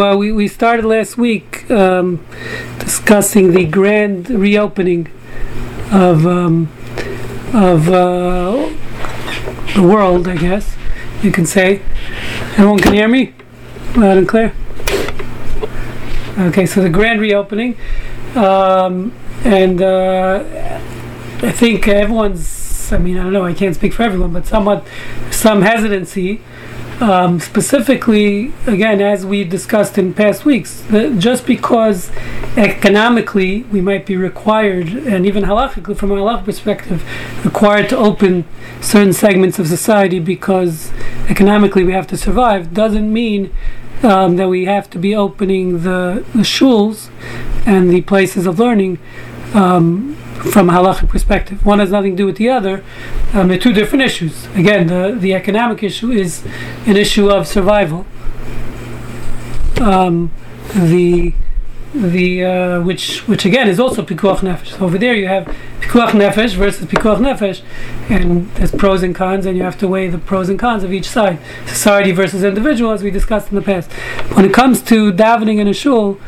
[0.00, 2.24] Well, we, we started last week um,
[2.78, 5.08] discussing the grand reopening
[5.92, 6.72] of um,
[7.52, 8.72] of uh,
[9.74, 10.74] the world, I guess
[11.22, 11.82] you can say.
[12.52, 13.34] Everyone can hear me
[13.94, 14.54] loud and clear.
[16.48, 17.76] Okay, so the grand reopening,
[18.36, 19.12] um,
[19.44, 20.42] and uh,
[21.42, 22.90] I think everyone's.
[22.90, 23.44] I mean, I don't know.
[23.44, 24.82] I can't speak for everyone, but somewhat
[25.30, 26.40] some hesitancy
[27.00, 30.84] um, specifically, again, as we discussed in past weeks,
[31.18, 32.10] just because
[32.56, 37.02] economically we might be required, and even halachically, from a halach perspective,
[37.44, 38.44] required to open
[38.80, 40.92] certain segments of society because
[41.28, 43.50] economically we have to survive, doesn't mean
[44.02, 47.10] um, that we have to be opening the, the shuls
[47.66, 48.98] and the places of learning
[49.54, 51.64] um, from a halachic perspective.
[51.64, 52.82] One has nothing to do with the other.
[53.32, 54.46] Um, they're two different issues.
[54.54, 56.44] Again, the, the economic issue is
[56.86, 58.06] an issue of survival.
[59.80, 60.30] Um,
[60.74, 61.34] the
[61.92, 64.78] the uh, which which again is also pikuach nefesh.
[64.78, 65.44] So over there you have
[65.80, 67.62] pikuach nefesh versus pikuach nefesh,
[68.08, 70.92] and there's pros and cons, and you have to weigh the pros and cons of
[70.92, 71.38] each side.
[71.66, 73.90] Society versus individual, as we discussed in the past.
[74.34, 76.20] When it comes to davening in a shul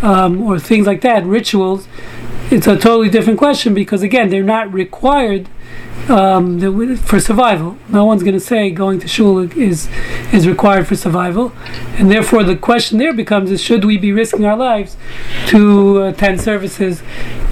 [0.00, 1.86] um, or things like that, rituals,
[2.50, 5.48] it's a totally different question because again they're not required
[6.08, 6.58] um,
[6.96, 7.76] for survival.
[7.88, 9.88] No one's going to say going to shul is
[10.32, 11.52] is required for survival,
[11.96, 14.96] and therefore the question there becomes: is should we be risking our lives
[15.48, 17.02] to attend services?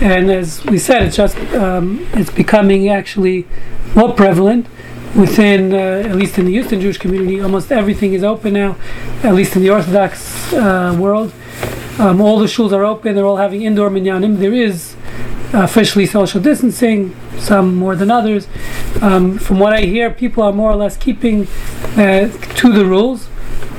[0.00, 3.46] And as we said, it's just um, it's becoming actually
[3.94, 4.66] more prevalent
[5.14, 7.40] within, uh, at least in the Houston Jewish community.
[7.40, 8.76] Almost everything is open now,
[9.22, 11.32] at least in the Orthodox uh, world.
[11.98, 13.14] Um, all the shuls are open.
[13.14, 14.38] They're all having indoor minyanim.
[14.38, 14.96] There is
[15.52, 18.46] officially social distancing, some more than others.
[19.00, 21.46] Um, from what I hear, people are more or less keeping
[21.96, 23.28] uh, to the rules.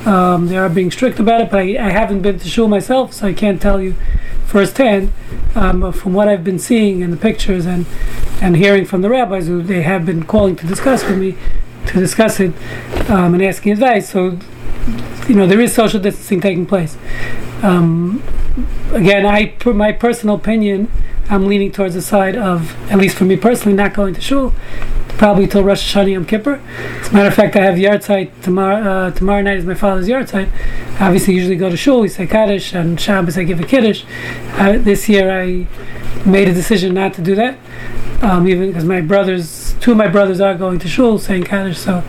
[0.06, 3.12] Um, they are being strict about it, but I, I, haven't been to shul myself,
[3.12, 3.94] so I can't tell you
[4.46, 5.12] firsthand.
[5.54, 7.84] Um, but from what I've been seeing in the pictures and
[8.40, 11.36] and hearing from the rabbis, who they have been calling to discuss with me,
[11.86, 12.54] to discuss it
[13.10, 14.10] um, and asking advice.
[14.10, 14.38] So,
[15.28, 16.96] you know, there is social distancing taking place.
[17.62, 18.22] Um,
[18.92, 20.90] again, I, my personal opinion,
[21.28, 24.52] I'm leaning towards the side of, at least for me personally, not going to shul,
[25.10, 26.60] probably till Rosh Hashanah Yom Kippur.
[27.00, 28.76] As a matter of fact, I have yahrzeit tomorrow.
[28.82, 30.50] Uh, tomorrow night is my father's yahrzeit.
[30.98, 32.00] Obviously, usually go to shul.
[32.00, 34.04] We say kaddish, and Shabbos I give a kiddush.
[34.54, 35.66] Uh, this year, I
[36.26, 37.58] made a decision not to do that,
[38.22, 41.78] um, even because my brothers, two of my brothers, are going to shul saying kaddish.
[41.78, 42.02] So,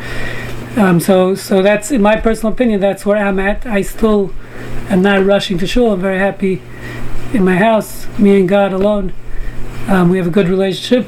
[0.78, 2.80] um, so, so that's in my personal opinion.
[2.80, 3.66] That's where I'm at.
[3.66, 4.34] I still
[4.90, 5.94] I'm not rushing to shul.
[5.94, 6.62] I'm very happy
[7.34, 9.14] in my house, me and God alone.
[9.88, 11.08] Um, we have a good relationship.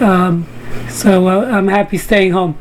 [0.00, 0.46] Um,
[0.88, 2.58] so uh, I'm happy staying home.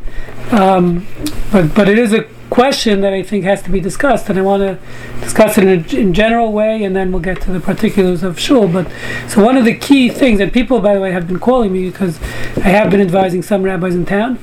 [0.51, 1.07] Um,
[1.51, 4.41] but but it is a question that I think has to be discussed, and I
[4.41, 4.79] want to
[5.21, 8.39] discuss it in a in general way, and then we'll get to the particulars of
[8.39, 8.67] shul.
[8.67, 8.91] But
[9.27, 11.89] so one of the key things, and people, by the way, have been calling me
[11.89, 12.19] because
[12.57, 14.39] I have been advising some rabbis in town.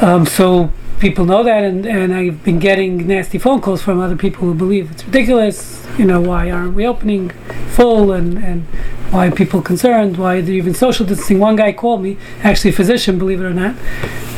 [0.00, 4.16] Um, so people know that, and, and I've been getting nasty phone calls from other
[4.16, 5.86] people who believe it's ridiculous.
[5.98, 7.30] You know, why aren't we opening
[7.70, 8.62] full, and, and
[9.10, 10.16] why are people concerned?
[10.16, 11.38] Why are there even social distancing?
[11.38, 13.76] One guy called me, actually a physician, believe it or not,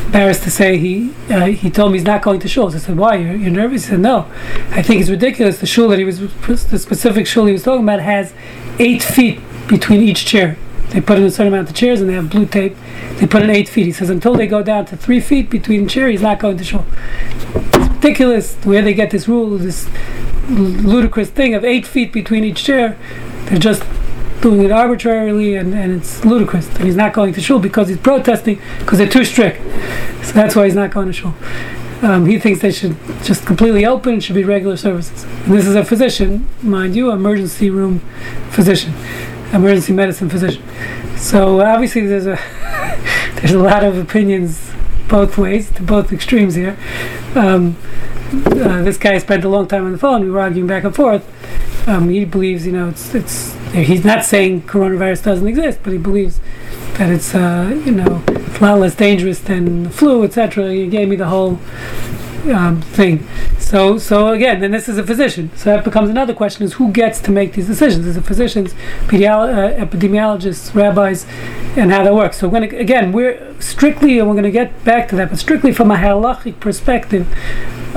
[0.05, 2.75] embarrassed to say he uh, he told me he's not going to shuls.
[2.75, 3.17] I said, why?
[3.17, 3.85] You're, you're nervous?
[3.85, 4.31] He said, no.
[4.71, 5.61] I think it's ridiculous.
[5.61, 8.35] The shul that he was, the specific shul he was talking about has
[8.79, 10.59] eight feet between each chair.
[10.91, 12.77] They put in a certain amount of chairs and they have blue tape.
[13.15, 13.87] They put in eight feet.
[13.87, 16.65] He says until they go down to three feet between chairs, he's not going to
[16.65, 16.87] shul.
[17.55, 19.89] It's ridiculous where they get this rule, this
[20.49, 22.97] ludicrous thing of eight feet between each chair.
[23.47, 23.83] They're just
[24.41, 26.69] doing it arbitrarily and, and it's ludicrous.
[26.77, 29.61] And he's not going to shul because he's protesting because they're too strict.
[30.25, 31.35] So that's why he's not going to shul.
[32.03, 35.25] Um, he thinks they should just completely open, It should be regular services.
[35.25, 38.01] And this is a physician, mind you, emergency room
[38.51, 38.93] physician
[39.53, 40.63] emergency medicine physician.
[41.17, 42.37] So obviously there's a
[43.37, 44.73] there's a lot of opinions
[45.09, 46.77] both ways, to both extremes here.
[47.35, 47.77] Um,
[48.33, 50.23] uh, this guy spent a long time on the phone.
[50.23, 51.25] We were arguing back and forth.
[51.89, 53.55] Um, he believes, you know, it's it's.
[53.73, 56.41] He's not saying coronavirus doesn't exist, but he believes
[56.95, 60.73] that it's, uh, you know, it's a lot less dangerous than the flu, etc.
[60.73, 61.59] He gave me the whole
[62.53, 63.27] um, thing.
[63.59, 65.51] So, so again, then this is a physician.
[65.57, 68.07] So that becomes another question: is who gets to make these decisions?
[68.07, 71.27] Is it physicians, uh, epidemiologists, rabbis,
[71.77, 72.39] and how that works?
[72.39, 75.73] So, when again, we're strictly, and we're going to get back to that, but strictly
[75.73, 77.27] from a halachic perspective.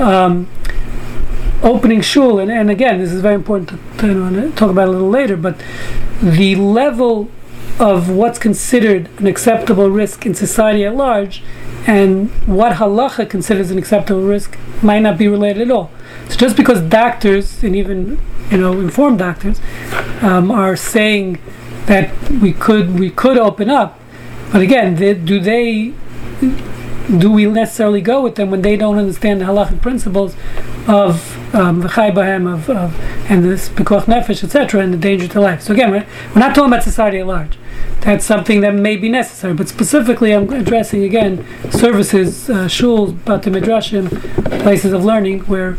[0.00, 0.48] Um,
[1.62, 3.68] opening shul, and, and again, this is very important
[3.98, 5.62] to, to talk about a little later, but
[6.22, 7.30] the level
[7.78, 11.42] of what's considered an acceptable risk in society at large
[11.86, 15.90] and what halacha considers an acceptable risk might not be related at all.
[16.28, 19.60] So just because doctors and even you know informed doctors
[20.22, 21.38] um, are saying
[21.86, 23.98] that we could we could open up,
[24.52, 25.94] but again, they, do they
[27.18, 30.36] do we necessarily go with them when they don't understand the halachic principles
[30.86, 32.98] of um, the chaybahem of, of
[33.28, 34.80] and this pikuach nefesh etc.
[34.80, 35.62] and the danger to life?
[35.62, 37.58] So again, we're, we're not talking about society at large.
[38.00, 43.52] That's something that may be necessary, but specifically, I'm addressing again services, uh, shuls, bate
[43.52, 44.08] midrashim,
[44.62, 45.76] places of learning, where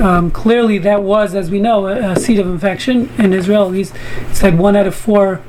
[0.00, 3.68] um, clearly that was, as we know, a, a seat of infection in Israel.
[3.68, 3.94] Least
[4.32, 5.42] said one out of four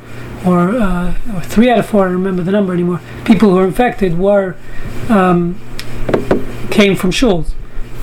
[0.46, 3.56] or, uh, or three out of four, I don't remember the number anymore, people who
[3.56, 4.56] were infected were
[5.10, 5.60] um,
[6.70, 7.54] came from shuls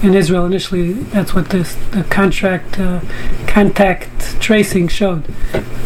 [0.03, 0.93] in Israel initially.
[0.93, 3.01] That's what this the contract uh,
[3.47, 5.25] contact tracing showed.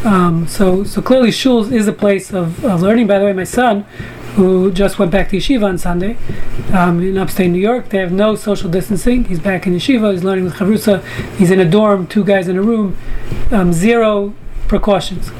[0.05, 3.07] Um, so so clearly shuls is a place of, of, learning.
[3.07, 3.83] By the way, my son,
[4.35, 6.17] who just went back to yeshiva on Sunday
[6.73, 9.25] um, in upstate New York, they have no social distancing.
[9.25, 10.13] He's back in yeshiva.
[10.13, 11.05] He's learning with chavrusa.
[11.37, 12.97] He's in a dorm, two guys in a room,
[13.51, 14.35] um, zero
[14.69, 15.31] precautions.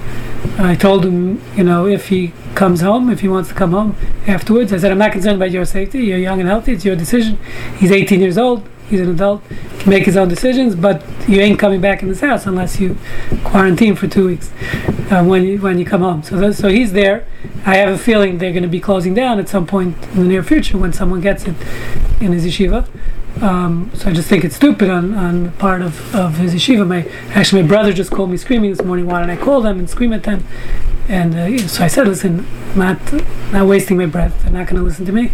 [0.59, 3.97] I told him, you know, if he comes home, if he wants to come home
[4.27, 6.01] afterwards, I said, I'm not concerned about your safety.
[6.01, 6.75] You're young and healthy.
[6.75, 7.39] It's your decision.
[7.79, 8.69] He's 18 years old.
[8.87, 9.43] He's an adult.
[9.79, 12.99] Can make his own decisions, but you ain't coming back in this house unless you
[13.45, 14.51] quarantine for two weeks
[15.11, 16.23] uh, when you when you come home.
[16.23, 17.25] So so he's there.
[17.65, 20.29] I have a feeling they're going to be closing down at some point in the
[20.29, 21.55] near future when someone gets it
[22.21, 22.87] in his yeshiva.
[23.41, 26.87] Um, so I just think it's stupid on, on part of, of his yeshiva.
[26.87, 29.07] My actually my brother just called me screaming this morning.
[29.07, 30.45] Why did I call them and scream at them?
[31.11, 32.47] And uh, so I said, listen,
[32.77, 32.99] not
[33.51, 34.43] not wasting my breath.
[34.43, 35.33] They're not going to listen to me.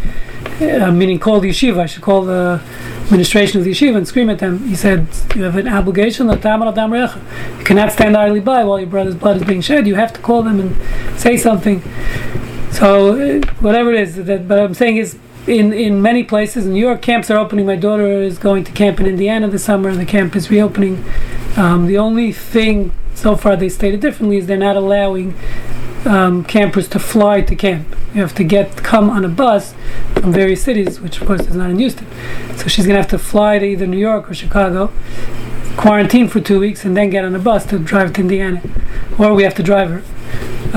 [0.59, 1.81] Uh, meaning, call the yeshiva.
[1.81, 2.63] I should call the
[3.05, 4.67] administration of the yeshiva and scream at them.
[4.69, 6.31] He said, you have an obligation.
[6.31, 9.87] You cannot stand idly by while your brother's blood is being shed.
[9.87, 11.83] You have to call them and say something.
[12.71, 16.73] So uh, whatever it is, that, but I'm saying is in, in many places in
[16.73, 17.67] New York, camps are opening.
[17.67, 19.95] My daughter is going to camp in Indiana this summer.
[19.95, 21.05] The camp is reopening.
[21.59, 25.35] Um, the only thing so far they stated differently is they're not allowing
[26.05, 27.97] um, campers to fly to camp.
[28.15, 29.75] You have to get come on a bus
[30.15, 32.07] from various cities, which of course is not in Houston.
[32.57, 34.93] So she's gonna have to fly to either New York or Chicago,
[35.77, 38.63] quarantine for two weeks, and then get on a bus to drive to Indiana,
[39.19, 40.03] or we have to drive her.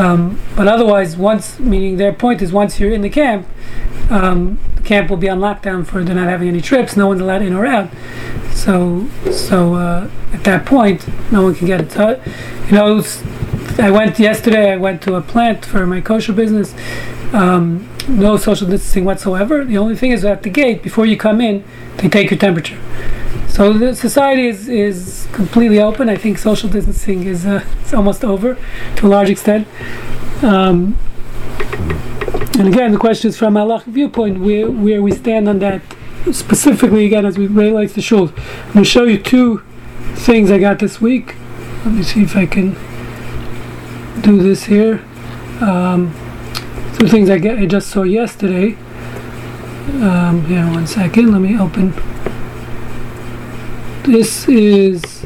[0.01, 3.47] Um, but otherwise, once meaning their point is once you're in the camp,
[4.09, 6.95] um, the camp will be on lockdown for they're not having any trips.
[6.95, 7.89] No one's allowed in or out.
[8.53, 11.91] So so uh, at that point, no one can get it.
[11.91, 12.21] So,
[12.67, 13.23] you know, was,
[13.79, 14.71] I went yesterday.
[14.71, 16.73] I went to a plant for my kosher business.
[17.33, 19.63] Um, no social distancing whatsoever.
[19.63, 21.63] The only thing is at the gate before you come in,
[21.97, 22.79] they take your temperature.
[23.47, 26.09] So the society is, is completely open.
[26.09, 28.57] I think social distancing is uh, it's almost over
[28.97, 29.67] to a large extent.
[30.41, 30.97] Um,
[32.57, 35.81] and again, the question is from a Allah viewpoint, where, where we stand on that
[36.31, 38.29] specifically, again, as we realize the shuls.
[38.67, 39.63] I'm going to show you two
[40.15, 41.35] things I got this week.
[41.85, 42.73] Let me see if I can
[44.21, 45.03] do this here.
[45.61, 46.13] Um,
[46.97, 48.75] two things I, get, I just saw yesterday.
[50.01, 51.31] Um, here, one second.
[51.31, 51.93] Let me open.
[54.03, 55.25] This is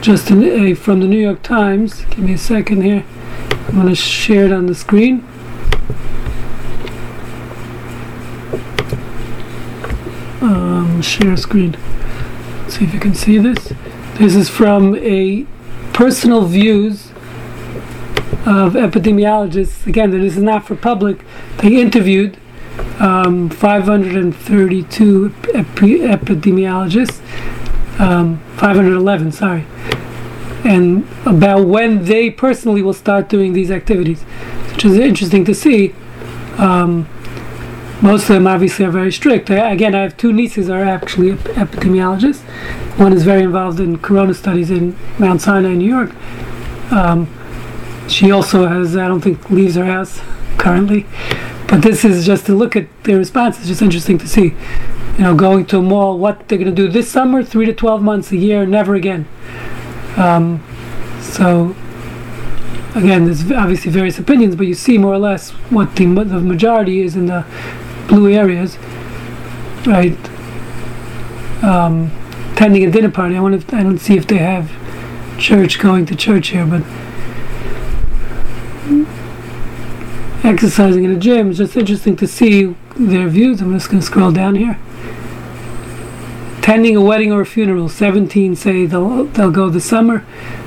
[0.00, 2.04] just an, a, from the New York Times.
[2.06, 3.04] Give me a second here.
[3.68, 5.26] I'm going to share it on the screen.
[10.44, 11.76] um, share screen.
[12.68, 13.72] See if you can see this.
[14.14, 15.46] This is from a
[15.92, 17.10] personal views
[18.46, 19.86] of epidemiologists.
[19.86, 21.24] Again this is not for public.
[21.58, 22.36] They interviewed
[22.98, 27.20] um, 532 epi- epidemiologists.
[28.00, 29.64] Um, 511 sorry.
[30.64, 34.24] And about when they personally will start doing these activities
[34.72, 35.94] which is interesting to see.
[36.58, 37.08] Um,
[38.04, 39.50] most of them obviously are very strict.
[39.50, 42.42] I, again, I have two nieces who are actually ep- epidemiologists.
[42.98, 46.10] One is very involved in corona studies in Mount Sinai, New York.
[46.92, 47.34] Um,
[48.06, 50.20] she also has, I don't think, leaves her house
[50.58, 51.06] currently.
[51.66, 53.56] But this is just to look at their response.
[53.56, 54.54] It's just interesting to see,
[55.16, 57.72] you know, going to a mall, what they're going to do this summer, three to
[57.72, 59.26] 12 months, a year, never again.
[60.18, 60.62] Um,
[61.22, 61.74] so,
[62.94, 67.00] again, there's obviously various opinions, but you see more or less what the, the majority
[67.00, 67.46] is in the
[68.08, 68.78] blue areas,
[69.86, 70.16] right?
[71.62, 72.10] Um,
[72.52, 73.36] attending a dinner party.
[73.36, 73.76] I want to.
[73.76, 74.70] I don't see if they have
[75.38, 76.82] church going to church here, but
[80.44, 81.50] exercising in a gym.
[81.50, 83.60] It's just interesting to see their views.
[83.60, 84.78] I'm just going to scroll down here.
[86.58, 87.88] Attending a wedding or a funeral.
[87.88, 90.20] 17 say they'll they'll go this summer.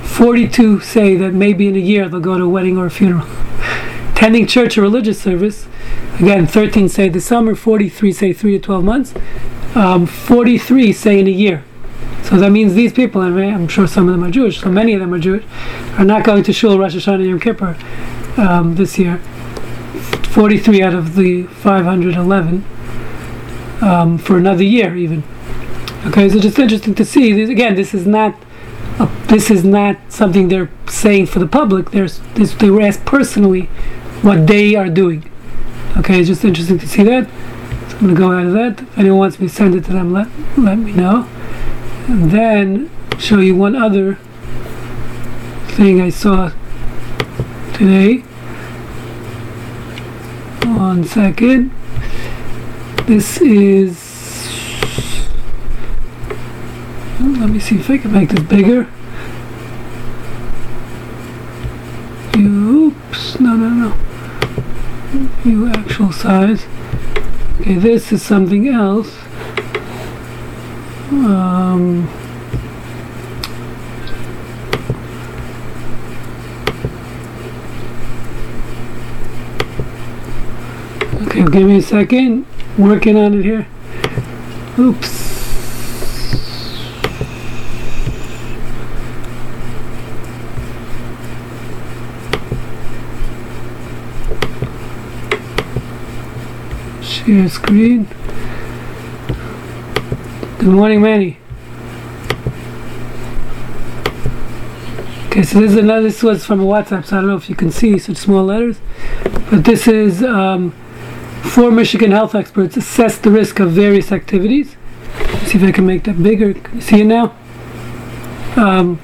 [0.03, 3.27] 42 say that maybe in a year they'll go to a wedding or a funeral.
[4.11, 5.67] Attending church or religious service.
[6.19, 9.13] Again, 13 say the summer, 43 say 3 to 12 months,
[9.75, 11.63] um, 43 say in a year.
[12.23, 14.93] So that means these people, and I'm sure some of them are Jewish, so many
[14.93, 15.45] of them are Jewish,
[15.97, 17.77] are not going to Shul Rosh Hashanah Yom Kippur
[18.37, 19.21] um, this year.
[20.37, 22.65] 43 out of the 511
[23.81, 25.23] um, for another year, even.
[26.05, 27.33] Okay, so just interesting to see.
[27.33, 28.35] This, again, this is not
[28.99, 31.91] a, this is not something they're saying for the public.
[31.91, 33.63] There's this, they were asked personally
[34.21, 35.29] what they are doing.
[35.97, 37.27] Okay, it's just interesting to see that.
[37.89, 38.81] So I'm going to go out of that.
[38.81, 40.27] If anyone wants me to send it to them, let
[40.57, 41.27] let me know.
[42.07, 44.19] And then show you one other
[45.75, 46.51] thing I saw
[47.73, 48.19] today.
[50.63, 51.71] One second.
[53.07, 53.97] This is.
[57.19, 58.87] Let me see if I can make this bigger.
[62.35, 64.16] Oops, no, no, no.
[65.11, 66.65] View actual size.
[67.61, 69.17] Okay, this is something else.
[71.09, 72.09] Um,
[81.23, 82.45] okay, give me a second.
[82.77, 83.65] Working on it here.
[84.77, 85.26] Oops.
[97.27, 98.05] Share screen.
[100.59, 101.37] Good morning, Manny.
[105.25, 106.03] Okay, so this is another.
[106.03, 108.45] This was from a WhatsApp, so I don't know if you can see such small
[108.45, 108.79] letters,
[109.51, 110.71] but this is um,
[111.43, 114.77] four Michigan health experts assess the risk of various activities.
[115.17, 116.53] Let's see if I can make that bigger.
[116.53, 117.35] Can you see it now?
[118.55, 119.01] Um,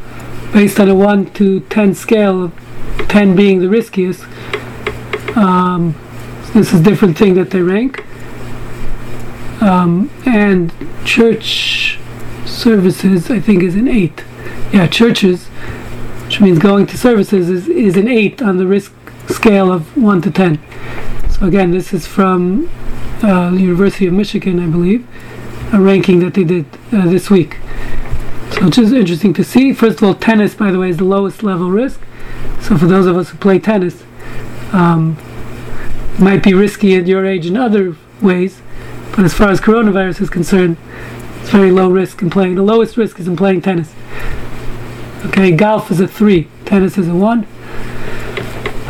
[0.53, 2.53] based on a one to ten scale,
[3.09, 4.23] ten being the riskiest.
[5.35, 5.93] Um,
[6.45, 8.05] so this is different thing that they rank.
[9.61, 10.73] Um, and
[11.05, 11.97] church
[12.45, 14.23] services, I think, is an eight.
[14.73, 15.47] Yeah, churches,
[16.25, 18.93] which means going to services, is, is an eight on the risk
[19.29, 20.59] scale of one to ten.
[21.31, 22.69] So again, this is from
[23.23, 25.07] uh, University of Michigan, I believe,
[25.73, 27.57] a ranking that they did uh, this week.
[28.51, 29.73] So just interesting to see.
[29.73, 32.01] First of all, tennis, by the way, is the lowest level risk.
[32.61, 34.03] So for those of us who play tennis,
[34.71, 35.17] um,
[36.19, 38.61] might be risky at your age in other ways,
[39.15, 40.75] but as far as coronavirus is concerned,
[41.39, 42.55] it's very low risk in playing.
[42.55, 43.93] The lowest risk is in playing tennis.
[45.25, 47.45] Okay, golf is a three, tennis is a one.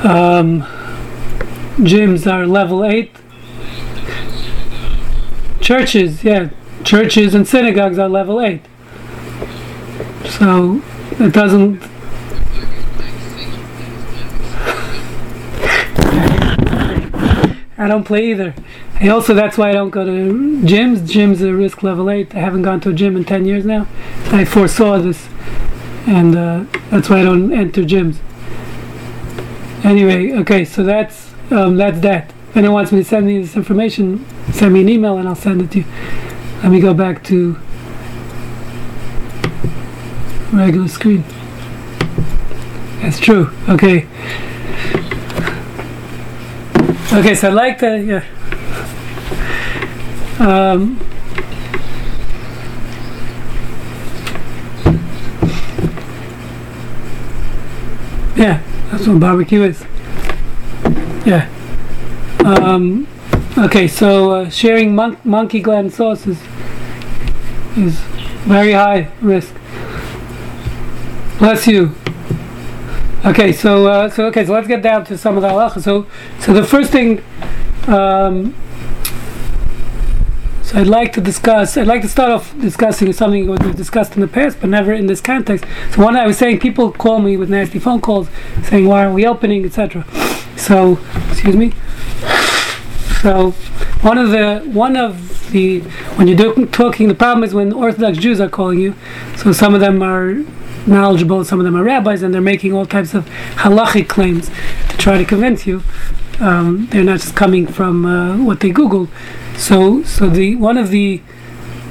[0.03, 0.62] Um,
[1.77, 3.12] gyms are level eight.
[5.60, 6.51] Churches, yeah,
[6.86, 8.62] churches and synagogues are level eight.
[10.25, 10.82] So
[11.20, 11.82] it doesn't.
[17.77, 18.53] I don't play either.
[19.00, 20.12] I also that's why I don't go to
[20.62, 21.00] gyms.
[21.00, 22.33] Gyms are risk level eight.
[22.33, 23.88] I haven't gone to a gym in ten years now.
[24.27, 25.27] I foresaw this,
[26.07, 28.17] and uh, that's why I don't enter gyms.
[29.83, 32.31] Anyway, okay, so that's um, that's that.
[32.50, 35.35] If anyone wants me to send me this information, send me an email and I'll
[35.35, 35.85] send it to you.
[36.62, 37.57] Let me go back to
[40.53, 41.23] regular screen.
[43.01, 43.50] That's true.
[43.67, 44.07] Okay.
[47.12, 48.23] Okay, so I'd like to, yeah.
[50.40, 51.00] Um,
[58.36, 58.62] yeah,
[58.92, 59.84] that's what barbecue is.
[61.25, 61.50] Yeah.
[62.44, 63.08] Um,
[63.58, 66.38] okay, so uh, sharing mon- monkey gland sauces
[67.78, 68.00] is
[68.46, 69.54] very high risk.
[71.38, 71.96] Bless you.
[73.25, 75.82] Okay, so uh, so okay, so let's get down to some of the halacha.
[75.82, 76.06] So
[76.40, 77.24] so the first thing.
[77.88, 78.56] Um,
[80.74, 81.77] so I'd like to discuss.
[81.77, 85.06] I'd like to start off discussing something we've discussed in the past, but never in
[85.06, 85.65] this context.
[85.92, 88.27] So one, I was saying people call me with nasty phone calls,
[88.63, 90.03] saying why aren't we opening, etc.
[90.58, 90.98] So
[91.30, 91.74] excuse me.
[93.22, 93.51] So
[94.01, 95.82] one of the one of the
[96.15, 98.96] when you're do, talking, the problem is when Orthodox Jews are calling you.
[99.38, 100.44] So some of them are
[100.88, 103.25] knowledgeable, some of them are rabbis, and they're making all types of
[103.58, 104.50] halachic claims
[104.89, 105.84] to try to convince you.
[106.39, 109.10] Um, they're not just coming from uh, what they googled.
[109.57, 111.22] So, so the one of the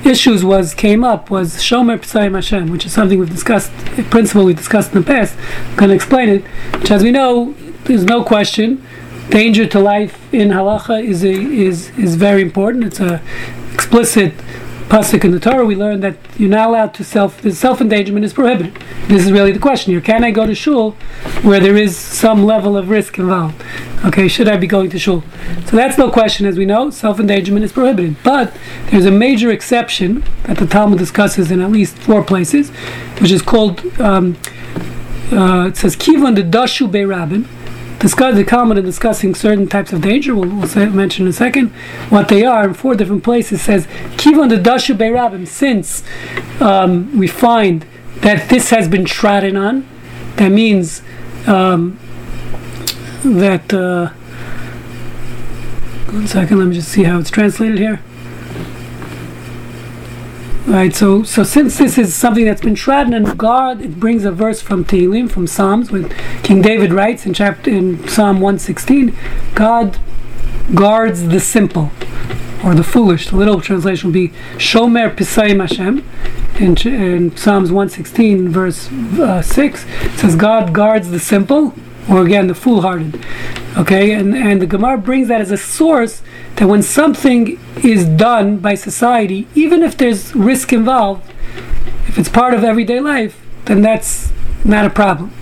[0.05, 4.45] issues was came up was Shomer P'sayim Hashem, which is something we've discussed, a principle
[4.45, 5.37] we discussed in the past.
[5.71, 6.45] I'm going to explain it.
[6.79, 7.55] Which, as we know,
[7.85, 8.85] there's no question,
[9.31, 12.85] danger to life in halacha is a, is is very important.
[12.85, 13.23] It's a
[13.73, 14.35] explicit
[14.93, 17.41] pasuk in the Torah, we learn that you're not allowed to self.
[17.51, 18.77] Self endangerment is prohibited.
[19.09, 20.91] This is really the question here: Can I go to shul
[21.43, 23.63] where there is some level of risk involved?
[24.05, 25.23] Okay, should I be going to shul?
[25.67, 26.91] So that's no question, as we know.
[26.91, 28.53] Self endangerment is prohibited, but
[28.91, 32.71] there's a major exception that the Talmud discusses in at least four places,
[33.21, 33.81] which is called.
[34.01, 34.37] Um,
[35.31, 37.47] uh, it says kivon the dashu beirabim
[38.01, 40.35] discuss the comment in discussing certain types of danger.
[40.35, 41.69] We'll, we'll say, mention in a second
[42.11, 42.65] what they are.
[42.65, 45.47] In four different places, says kivon the dashu beirabim.
[45.47, 46.03] Since
[46.61, 49.87] um, we find that this has been trodden on,
[50.37, 51.03] that means
[51.47, 52.01] um,
[53.23, 53.73] that.
[53.73, 54.11] Uh,
[56.13, 58.03] one second, let me just see how it's translated here.
[60.67, 64.31] Right, so so since this is something that's been trodden and God, it brings a
[64.31, 66.11] verse from Tehillim, from Psalms, when
[66.43, 69.17] King David writes in chapter in Psalm 116,
[69.55, 69.99] God
[70.75, 71.91] guards the simple
[72.65, 73.29] or the foolish.
[73.31, 76.05] The literal translation would be Shomer Pisayim Hashem.
[76.61, 81.75] In, in Psalms 116, verse uh, 6, it says, God guards the simple,
[82.09, 83.13] or again, the foolhardy.
[83.77, 86.23] Okay, and, and the Gemara brings that as a source
[86.57, 91.31] that when something is done by society, even if there's risk involved,
[92.09, 94.33] if it's part of everyday life, then that's
[94.65, 95.33] not a problem.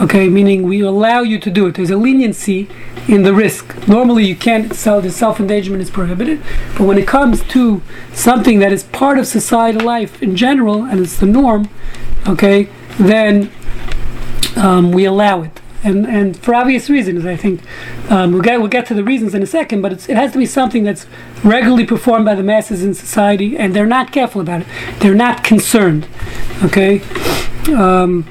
[0.00, 1.74] Okay, meaning we allow you to do it.
[1.74, 2.68] There's a leniency
[3.06, 3.86] in the risk.
[3.86, 6.40] Normally, you can't sell the self endangerment is prohibited,
[6.76, 11.00] but when it comes to something that is part of societal life in general and
[11.00, 11.68] it's the norm,
[12.26, 12.68] okay,
[12.98, 13.52] then
[14.56, 17.24] um, we allow it and and for obvious reasons.
[17.26, 17.60] I think
[18.10, 20.38] um, we'll get we'll get to the reasons in a second, but it has to
[20.38, 21.06] be something that's
[21.44, 24.66] regularly performed by the masses in society, and they're not careful about it.
[25.00, 26.08] They're not concerned.
[26.64, 27.02] Okay.
[27.68, 28.26] Um,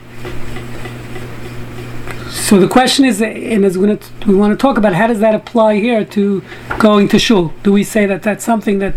[2.30, 5.36] so the question is, and we're gonna, we want to talk about, how does that
[5.36, 6.44] apply here to
[6.80, 7.54] going to shul?
[7.62, 8.96] Do we say that that's something that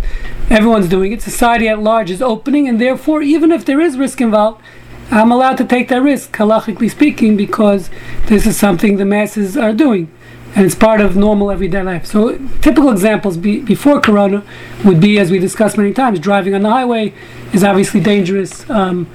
[0.49, 1.13] everyone's doing?
[1.13, 4.63] It society at large is opening, and therefore, even if there is risk involved,
[5.11, 7.91] I'm allowed to take that risk, halachically speaking, because
[8.27, 10.11] this is something the masses are doing.
[10.55, 12.07] And it's part of normal everyday life.
[12.07, 14.43] So, typical examples be, before Corona
[14.85, 17.13] would be, as we discussed many times, driving on the highway
[17.53, 18.69] is obviously dangerous.
[18.71, 19.09] Um,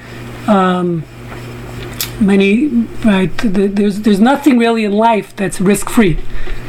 [0.47, 1.03] um,
[2.21, 2.67] many,
[3.03, 3.31] right?
[3.37, 6.19] There's there's nothing really in life that's risk free.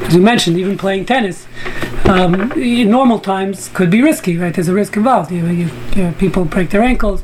[0.00, 1.46] As you mentioned, even playing tennis,
[2.06, 4.54] um, in normal times could be risky, right?
[4.54, 5.30] There's a risk involved.
[5.30, 7.22] You, you, you people break their ankles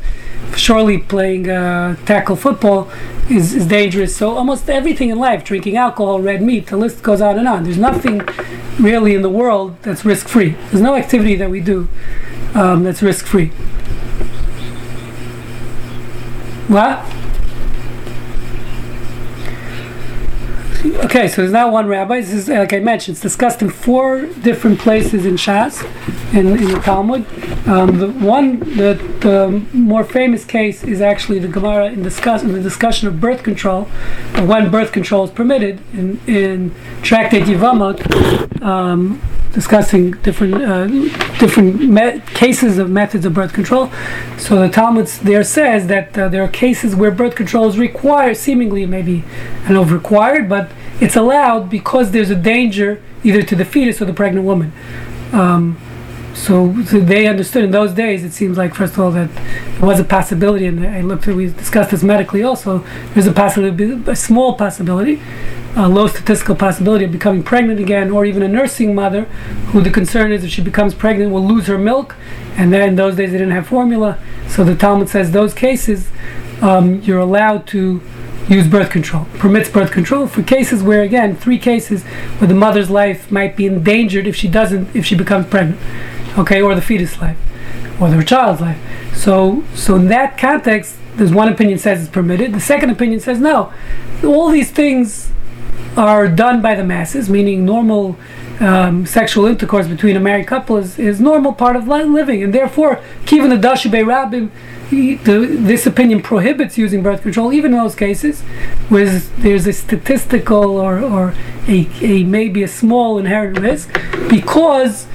[0.58, 2.90] surely playing uh, tackle football
[3.30, 4.16] is, is dangerous.
[4.16, 7.64] So almost everything in life, drinking alcohol, red meat, the list goes on and on.
[7.64, 8.20] There's nothing
[8.78, 10.50] really in the world that's risk free.
[10.70, 11.88] There's no activity that we do
[12.54, 13.48] um, that's risk free.
[16.68, 17.04] What?
[20.84, 22.20] Okay, so there's not one rabbi.
[22.20, 25.82] This is, like I mentioned, it's discussed in four different places in Shas,
[26.32, 27.26] in, in the Talmud.
[27.66, 32.52] Um, the one, the, the more famous case is actually the Gemara in, discuss, in
[32.52, 33.86] the discussion of birth control,
[34.46, 39.20] when birth control is permitted in, in Tractate Yevamot, um,
[39.52, 40.86] discussing different uh,
[41.38, 43.90] different me- cases of methods of birth control.
[44.36, 48.36] So the Talmud there says that uh, there are cases where birth control is required,
[48.36, 49.24] seemingly maybe
[49.66, 54.04] I know required, but it's allowed because there's a danger either to the fetus or
[54.04, 54.72] the pregnant woman.
[55.32, 55.78] Um,
[56.38, 58.24] so, so, they understood in those days.
[58.24, 61.34] It seems like first of all that there was a possibility, and I looked at
[61.34, 62.84] we discussed this medically also.
[63.12, 65.20] There's a possibility, a small possibility,
[65.76, 69.24] a low statistical possibility of becoming pregnant again, or even a nursing mother,
[69.72, 72.14] who the concern is if she becomes pregnant will lose her milk,
[72.56, 74.18] and then in those days they didn't have formula.
[74.48, 76.08] So the Talmud says those cases
[76.62, 78.00] um, you're allowed to
[78.48, 82.02] use birth control, permits birth control for cases where, again, three cases
[82.38, 85.78] where the mother's life might be endangered if she doesn't, if she becomes pregnant,
[86.36, 87.38] okay, or the fetus life,
[88.00, 88.78] or their child's life.
[89.14, 92.52] So, so in that context, there's one opinion says it's permitted.
[92.52, 93.72] The second opinion says no.
[94.24, 95.32] All these things
[95.96, 98.16] are done by the masses, meaning normal
[98.60, 103.00] um, sexual intercourse between a married couple is, is normal part of living, and therefore,
[103.30, 104.50] even the Dashibe Rabbim
[104.90, 108.40] the, this opinion prohibits using birth control, even in those cases
[108.88, 111.34] where there's a statistical or, or
[111.66, 113.92] a, a maybe a small inherent risk,
[114.28, 115.06] because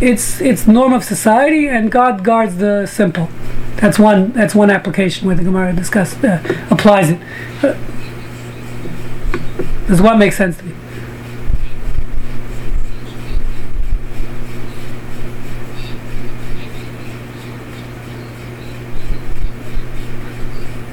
[0.00, 3.28] it's it's norm of society and God guards the simple.
[3.76, 7.20] That's one that's one application where the Gemara discuss uh, applies it.
[7.62, 7.76] Uh,
[9.86, 10.74] does what make sense to me?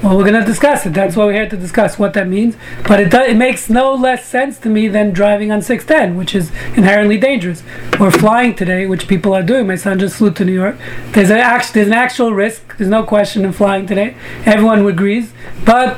[0.02, 0.94] Well, we're going to discuss it.
[0.94, 2.56] That's why we're here to discuss what that means.
[2.88, 6.34] But it does, it makes no less sense to me than driving on 610, which
[6.34, 7.62] is inherently dangerous,
[8.00, 9.68] or flying today, which people are doing.
[9.68, 10.76] My son just flew to New York.
[11.12, 12.76] There's an act, there's an actual risk.
[12.78, 14.16] There's no question in flying today.
[14.44, 15.32] Everyone agrees,
[15.64, 15.96] but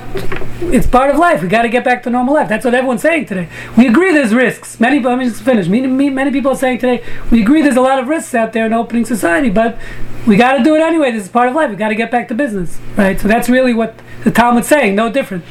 [0.60, 1.40] it's part of life.
[1.40, 2.48] We got to get back to normal life.
[2.50, 3.48] That's what everyone's saying today.
[3.74, 4.78] We agree there's risks.
[4.78, 5.66] Many, let me just finish.
[5.66, 8.74] Many people are saying today we agree there's a lot of risks out there in
[8.74, 9.78] opening society, but
[10.26, 11.10] we got to do it anyway.
[11.10, 11.70] This is part of life.
[11.70, 13.18] We got to get back to business, right?
[13.20, 13.93] So that's really what
[14.24, 14.94] the Talmud's saying.
[14.94, 15.44] No different.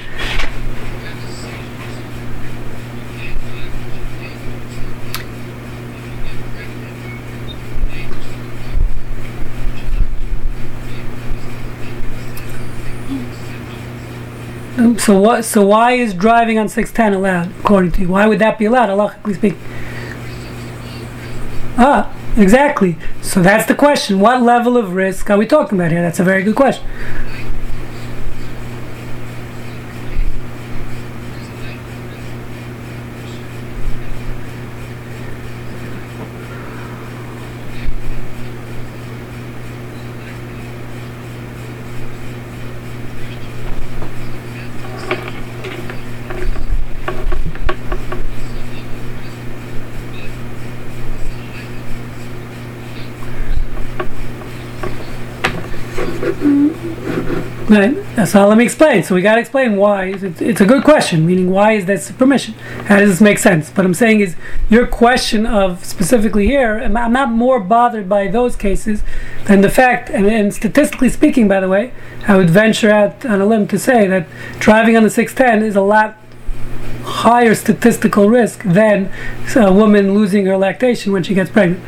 [14.97, 15.43] So what?
[15.43, 18.07] So why is driving on six ten allowed, according to you?
[18.09, 19.59] Why would that be allowed, halachically speaking?
[21.77, 22.97] Ah, exactly.
[23.21, 24.19] So that's the question.
[24.19, 26.01] What level of risk are we talking about here?
[26.01, 26.85] That's a very good question.
[57.69, 57.95] Right.
[58.25, 59.03] So uh, let me explain.
[59.03, 60.05] So we got to explain why.
[60.05, 62.53] It's, it's, a good question, meaning why is this permission?
[62.85, 63.69] How does this make sense?
[63.69, 64.35] But I'm saying is
[64.69, 66.79] your question of specifically here.
[66.79, 69.03] I'm, I'm not more bothered by those cases
[69.45, 71.91] than the fact, and, and, statistically speaking, by the way,
[72.25, 74.27] I would venture out on a limb to say that
[74.59, 76.17] driving on the 610 is a lot
[77.03, 79.11] higher statistical risk than
[79.55, 81.83] a woman losing her lactation when she gets pregnant.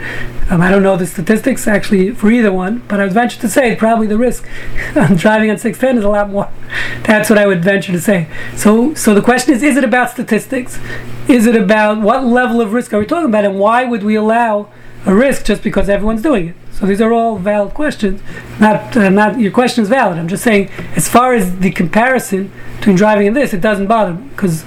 [0.51, 3.49] Um, I don't know the statistics actually for either one, but I would venture to
[3.49, 4.47] say probably the risk
[4.95, 6.49] on driving on 610 is a lot more.
[7.03, 8.27] That's what I would venture to say.
[8.55, 10.79] So, so the question is: Is it about statistics?
[11.27, 14.15] Is it about what level of risk are we talking about, and why would we
[14.15, 14.69] allow
[15.05, 16.55] a risk just because everyone's doing it?
[16.71, 18.21] So these are all valid questions.
[18.59, 20.19] Not, uh, not your question is valid.
[20.19, 24.11] I'm just saying, as far as the comparison between driving and this, it doesn't bother
[24.13, 24.65] because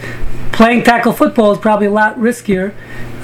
[0.59, 2.75] playing tackle football is probably a lot riskier,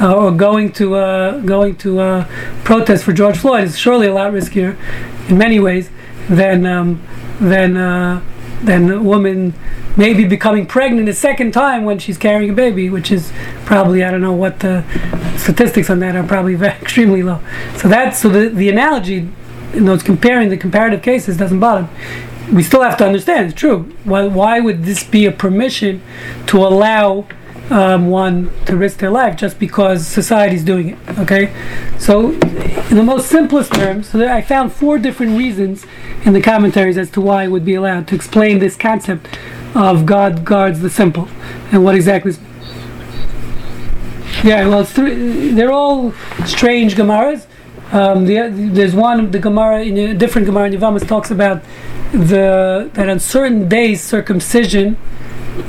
[0.01, 2.25] uh, or going to uh, going to uh,
[2.63, 4.77] protest for George Floyd is surely a lot riskier,
[5.29, 5.91] in many ways,
[6.29, 7.03] than um,
[7.41, 8.23] than uh,
[8.63, 9.53] than a woman
[9.97, 13.33] maybe becoming pregnant a second time when she's carrying a baby, which is
[13.65, 14.85] probably I don't know what the
[15.37, 17.41] statistics on that are probably very, extremely low.
[17.79, 19.29] So that's so the the analogy
[19.73, 21.89] in those comparing the comparative cases doesn't bother
[22.53, 23.95] we still have to understand it's true.
[24.05, 26.03] Why, why would this be a permission
[26.47, 27.27] to allow
[27.71, 31.19] um, one to risk their life just because society is doing it?
[31.19, 31.55] Okay,
[31.99, 35.87] so in the most simplest terms, so I found four different reasons
[36.25, 39.27] in the commentaries as to why it would be allowed to explain this concept
[39.75, 41.29] of God guards the simple
[41.73, 42.35] and what exactly.
[44.43, 46.13] Yeah, well, three, they're all
[46.45, 47.47] strange Gemaras.
[47.93, 51.63] Um, the, there's one, the Gemara in a different Gemara in Yevamos talks about
[52.13, 54.97] the that on certain days circumcision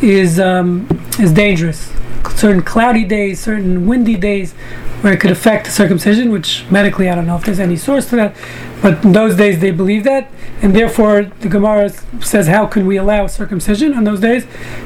[0.01, 0.87] is um,
[1.19, 1.91] is dangerous.
[2.35, 4.53] Certain cloudy days, certain windy days,
[5.01, 6.31] where it could affect circumcision.
[6.31, 8.35] Which medically, I don't know if there's any source to that,
[8.81, 11.89] but in those days they believe that, and therefore the Gemara
[12.21, 14.45] says, how can we allow circumcision on those days?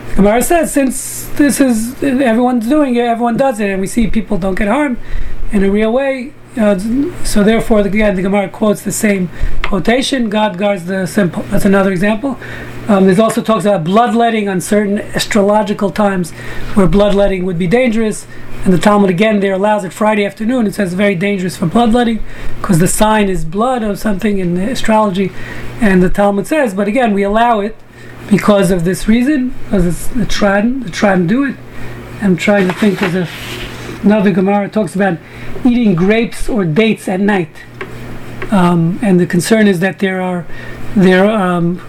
[0.10, 4.10] The Gemara says, since this is everyone's doing it, everyone does it, and we see
[4.10, 4.98] people don't get harmed
[5.52, 6.78] in a real way, uh,
[7.24, 9.30] so therefore, again, the Gemara quotes the same
[9.64, 12.38] quotation: "God guards the simple." That's another example.
[12.88, 16.32] Um, there's also talks about bloodletting on certain astrological times,
[16.76, 18.28] where bloodletting would be dangerous.
[18.66, 20.68] And the Talmud again there allows it Friday afternoon.
[20.68, 22.22] It says very dangerous for bloodletting
[22.60, 25.32] because the sign is blood or something in astrology.
[25.80, 27.78] And the Talmud says, but again, we allow it
[28.30, 31.56] because of this reason, because it's the trident, the trident do it.
[32.22, 33.30] I'm trying to think of a
[34.04, 35.18] another Gemara talks about
[35.66, 37.50] eating grapes or dates at night,
[38.52, 40.46] um, and the concern is that there are
[40.96, 41.82] there um,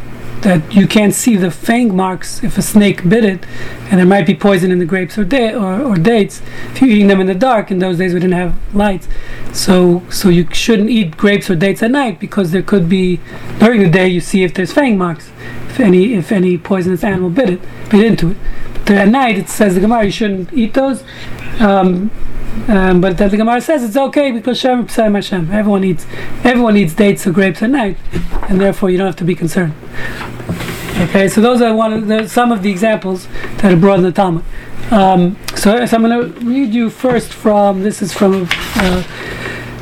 [0.43, 3.47] that you can't see the fang marks if a snake bit it,
[3.91, 6.41] and there might be poison in the grapes or, da- or, or dates
[6.73, 7.71] if you're eating them in the dark.
[7.71, 9.09] In those days, we didn't have lights,
[9.53, 13.21] so so you shouldn't eat grapes or dates at night because there could be
[13.59, 15.31] during the day you see if there's fang marks,
[15.69, 18.37] if any if any poisonous animal bit it bit into it.
[18.87, 21.05] But at night, it says the Gemara you shouldn't eat those,
[21.61, 22.11] um,
[22.69, 25.51] um, but the Gemara says it's okay because Shem P'sayim Hashem.
[25.51, 26.07] Everyone eats,
[26.45, 27.97] everyone eats dates or grapes at night,
[28.49, 29.75] and therefore you don't have to be concerned.
[31.01, 33.27] Okay, so those are one of the, some of the examples
[33.59, 34.45] that are brought in the Talmud.
[34.91, 39.03] Um, so, so, I'm going to read you first from this is from uh,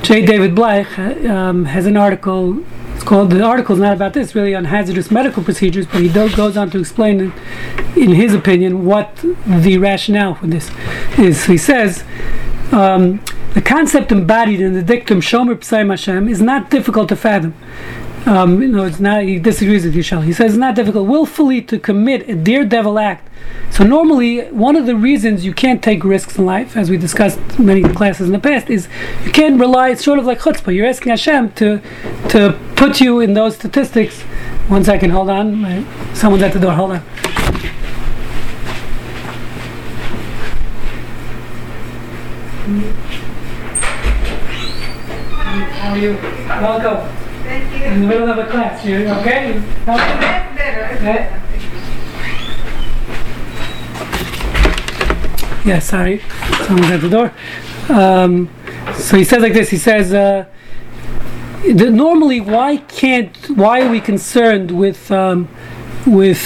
[0.02, 0.24] J.
[0.24, 2.62] David Bleich uh, um, has an article.
[2.94, 6.08] It's called the article is not about this, really on hazardous medical procedures, but he
[6.08, 7.32] do, goes on to explain, in,
[7.96, 10.70] in, his opinion, what the rationale for this
[11.18, 11.44] is.
[11.44, 12.04] He says.
[12.70, 13.20] Um,
[13.54, 17.54] the concept embodied in the dictum Shomer Psaim Hashem is not difficult to fathom.
[18.26, 19.22] Um, you know, it's not.
[19.22, 20.20] He disagrees with you, Shell.
[20.20, 23.26] He says it's not difficult willfully to commit a daredevil act.
[23.70, 27.38] So normally, one of the reasons you can't take risks in life, as we discussed
[27.58, 28.86] many classes in the past, is
[29.24, 29.90] you can't rely.
[29.90, 30.74] It's sort of like chutzpah.
[30.74, 31.80] You're asking Hashem to
[32.28, 34.20] to put you in those statistics.
[34.68, 35.86] One second, hold on.
[36.14, 36.72] Someone's at the door.
[36.72, 37.74] Hold on.
[42.68, 42.74] How
[45.92, 46.12] are you?
[46.12, 47.08] Welcome.
[47.44, 47.86] Thank you.
[47.86, 48.84] In the middle of a class.
[48.84, 49.58] You okay?
[49.86, 51.02] That's better.
[51.02, 51.34] Yeah.
[55.64, 56.20] Yeah, sorry.
[56.66, 57.32] Someone's at the door.
[57.88, 58.50] Um,
[58.96, 59.70] so he says like this.
[59.70, 60.44] He says, uh,
[61.64, 63.34] normally, why can't?
[63.48, 65.48] Why are we concerned with um,
[66.06, 66.44] with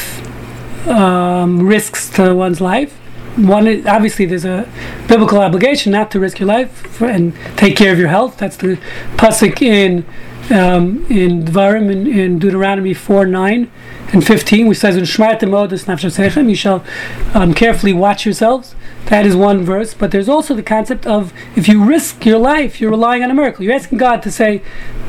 [0.87, 3.02] um, risks to one's life?
[3.37, 4.69] One, obviously, there's a
[5.09, 8.37] biblical obligation not to risk your life and take care of your health.
[8.37, 8.79] That's the
[9.17, 10.05] pasuk in
[10.51, 13.71] um, in Dvarim in, in Deuteronomy four nine
[14.13, 15.07] and fifteen, which says, you
[16.55, 16.85] shall
[17.33, 18.75] um, carefully watch yourselves.
[19.07, 22.81] That is one verse, but there's also the concept of if you risk your life,
[22.81, 23.65] you're relying on a miracle.
[23.65, 24.61] You're asking God to say,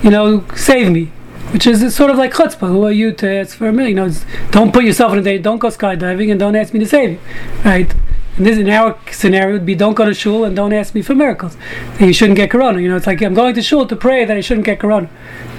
[0.02, 1.12] you know, save me,
[1.52, 2.70] which is sort of like chutzpah.
[2.70, 3.98] Who are you to ask for a million?
[3.98, 4.16] You know,
[4.52, 5.44] don't put yourself in a danger.
[5.44, 7.20] Don't go skydiving, and don't ask me to save you,
[7.66, 7.94] right?
[8.38, 11.02] And this in our scenario would be don't go to shul and don't ask me
[11.02, 11.56] for miracles.
[12.00, 12.80] And you shouldn't get corona.
[12.80, 15.10] You know, it's like I'm going to shul to pray that I shouldn't get corona.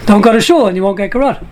[0.06, 1.46] Don't go to shul and you won't get corona,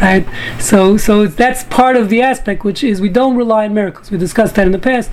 [0.00, 0.26] right?
[0.60, 4.10] So, so that's part of the aspect, which is we don't rely on miracles.
[4.10, 5.10] We discussed that in the past.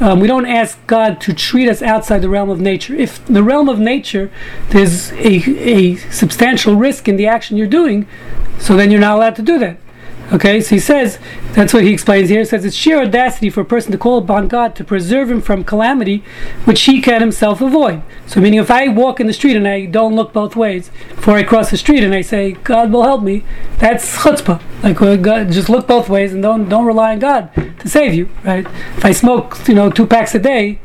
[0.00, 2.94] Um, we don't ask God to treat us outside the realm of nature.
[2.94, 4.30] If the realm of nature,
[4.70, 8.06] there's a, a substantial risk in the action you're doing,
[8.58, 9.78] so then you're not allowed to do that.
[10.30, 11.18] Okay, so he says,
[11.52, 12.40] that's what he explains here.
[12.40, 15.40] He says it's sheer audacity for a person to call upon God to preserve him
[15.40, 16.22] from calamity
[16.66, 18.02] which he can himself avoid.
[18.26, 21.36] So, meaning if I walk in the street and I don't look both ways before
[21.36, 23.42] I cross the street and I say, God will help me,
[23.78, 24.60] that's chutzpah.
[24.82, 28.12] Like, well, God, just look both ways and don't, don't rely on God to save
[28.12, 28.66] you, right?
[28.98, 30.78] If I smoke, you know, two packs a day,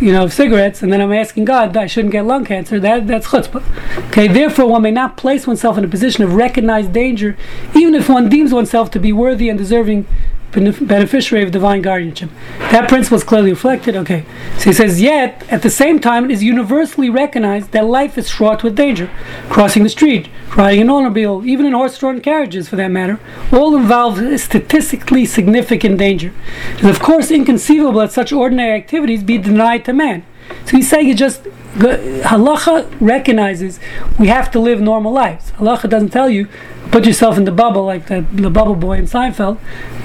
[0.00, 2.80] you know, of cigarettes, and then I'm asking God I shouldn't get lung cancer.
[2.80, 4.08] That that's chutzpah.
[4.08, 7.36] Okay, therefore one may not place oneself in a position of recognized danger,
[7.74, 10.06] even if one deems oneself to be worthy and deserving
[10.52, 12.30] beneficiary of divine guardianship.
[12.58, 13.96] That principle is clearly reflected.
[13.96, 14.24] Okay,
[14.58, 18.30] so he says, yet at the same time, it is universally recognized that life is
[18.30, 19.10] fraught with danger.
[19.48, 23.20] Crossing the street, riding an automobile, even in horse-drawn carriages, for that matter,
[23.52, 26.32] all involve statistically significant danger.
[26.74, 30.24] It is of course inconceivable that such ordinary activities be denied to man.
[30.66, 33.78] So he's saying it just halacha recognizes
[34.18, 35.52] we have to live normal lives.
[35.52, 36.48] Halacha doesn't tell you
[36.90, 39.58] put yourself in the bubble like the, the bubble boy in Seinfeld,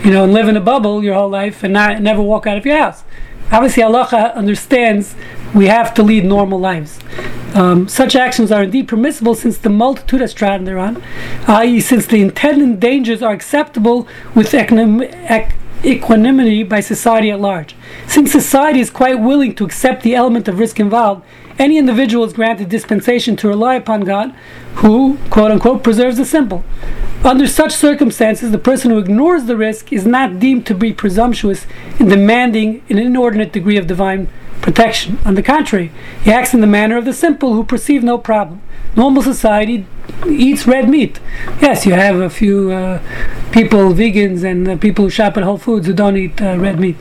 [0.03, 2.57] you know, and live in a bubble your whole life and not never walk out
[2.57, 3.03] of your house.
[3.51, 5.15] Obviously, halacha understands
[5.53, 6.99] we have to lead normal lives.
[7.53, 11.01] Um, such actions are indeed permissible since the multitude has trodden thereon,
[11.47, 15.55] i.e., since the intended dangers are acceptable with econom- ec-
[15.85, 17.75] equanimity by society at large.
[18.07, 21.23] Since society is quite willing to accept the element of risk involved,
[21.57, 24.33] any individual is granted dispensation to rely upon God,
[24.75, 26.65] who, quote unquote, preserves the simple.
[27.23, 31.65] Under such circumstances, the person who ignores the risk is not deemed to be presumptuous
[31.99, 34.27] in demanding an inordinate degree of divine
[34.61, 35.17] protection.
[35.25, 35.91] On the contrary,
[36.23, 38.61] he acts in the manner of the simple who perceive no problem.
[38.95, 39.85] Normal society
[40.27, 41.19] eats red meat.
[41.61, 42.99] Yes, you have a few uh,
[43.51, 46.79] people, vegans, and uh, people who shop at Whole Foods who don't eat uh, red
[46.79, 46.97] meat.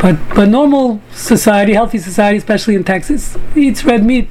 [0.00, 4.28] But but normal society, healthy society, especially in Texas, eats red meat.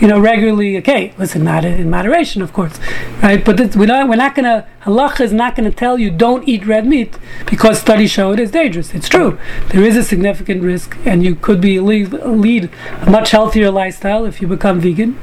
[0.00, 0.76] You know, regularly.
[0.78, 2.78] Okay, listen, not in moderation, of course,
[3.20, 3.44] right?
[3.44, 6.86] But we're not we're not gonna halacha is not gonna tell you don't eat red
[6.86, 7.18] meat
[7.50, 8.94] because studies show it is dangerous.
[8.94, 9.38] It's true.
[9.70, 12.70] There is a significant risk, and you could be lead, lead
[13.02, 15.18] a much healthier lifestyle if you become vegan.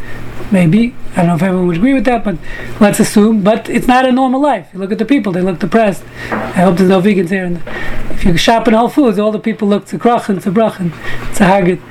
[0.52, 2.38] Maybe I don't know if everyone would agree with that, but
[2.80, 3.44] let's assume.
[3.44, 4.70] But it's not a normal life.
[4.74, 6.04] You look at the people; they look depressed.
[6.32, 7.46] I hope there's no vegans here.
[7.46, 7.64] And
[8.12, 10.92] if you shop in Whole Foods, all the people look tzkrachen, tzabrachen,
[11.34, 11.82] tzahagit,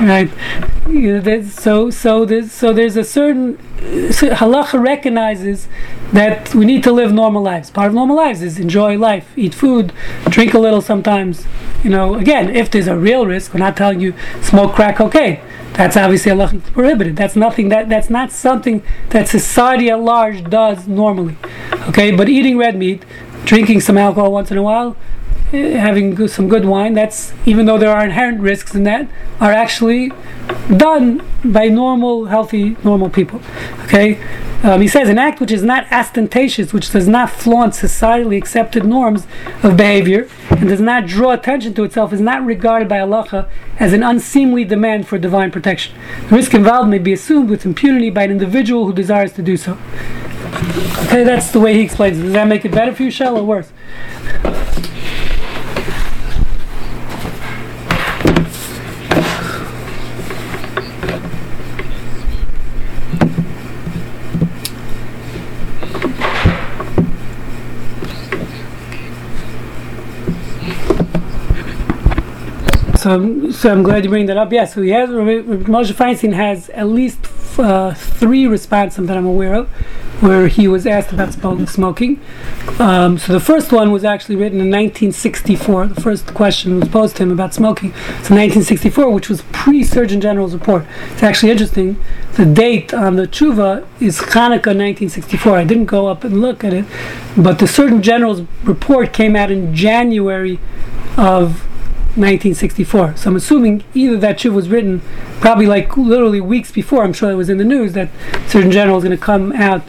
[0.00, 0.30] right?
[0.88, 3.58] You know, so so there's so there's a certain
[4.10, 5.68] so halacha recognizes
[6.12, 7.70] that we need to live normal lives.
[7.70, 9.92] Part of normal lives is enjoy life, eat food,
[10.24, 11.46] drink a little sometimes.
[11.84, 15.40] You know, again, if there's a real risk, we're not telling you smoke crack cocaine.
[15.74, 17.16] That's obviously halachic prohibited.
[17.16, 21.36] That's nothing that that's not something that society at large does normally.
[21.88, 23.04] Okay, but eating red meat,
[23.44, 24.96] drinking some alcohol once in a while,
[25.52, 29.08] eh, having some good wine, that's even though there are inherent risks in that,
[29.40, 30.12] are actually
[30.76, 33.40] done by normal, healthy, normal people.
[33.84, 34.22] Okay,
[34.62, 38.84] um, he says an act which is not ostentatious, which does not flaunt societally accepted
[38.84, 39.26] norms
[39.62, 43.92] of behavior, and does not draw attention to itself, is not regarded by halacha as
[43.92, 45.94] an unseemly demand for divine protection.
[46.28, 49.56] The risk involved may be assumed with impunity by an individual who desires to do
[49.56, 49.78] so.
[51.06, 52.22] Okay, that's the way he explains it.
[52.22, 53.70] Does that make it better for you, Shell, or worse?
[73.08, 74.52] So, so I'm glad you bring that up.
[74.52, 77.18] Yeah, so he has Rabbi- Moshe Feinstein has at least
[77.58, 79.70] uh, three responses that I'm aware of,
[80.20, 82.20] where he was asked about smoking.
[82.78, 85.86] Um, so the first one was actually written in 1964.
[85.86, 87.92] The first question was posed to him about smoking.
[87.92, 90.84] In 1964, which was pre-Surgeon General's report.
[91.12, 91.96] It's actually interesting.
[92.34, 95.56] The date on the tshuva is Hanukkah 1964.
[95.56, 96.84] I didn't go up and look at it,
[97.38, 100.60] but the Surgeon General's report came out in January
[101.16, 101.67] of
[102.18, 103.16] 1964.
[103.16, 105.00] So I'm assuming either that shiv was written
[105.40, 107.04] probably like literally weeks before.
[107.04, 108.10] I'm sure it was in the news that
[108.46, 109.82] Surgeon General is going to come out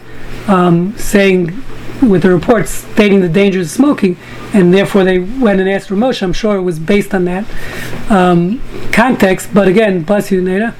[0.47, 1.63] um, saying
[2.01, 4.17] with the reports stating the dangers of smoking,
[4.53, 6.23] and therefore they went and asked Ramosha.
[6.23, 7.45] I'm sure it was based on that
[8.09, 8.61] um,
[8.91, 9.53] context.
[9.53, 10.73] But again, bless you, Neda.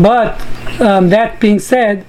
[0.00, 0.40] But
[0.80, 2.06] um, that being said,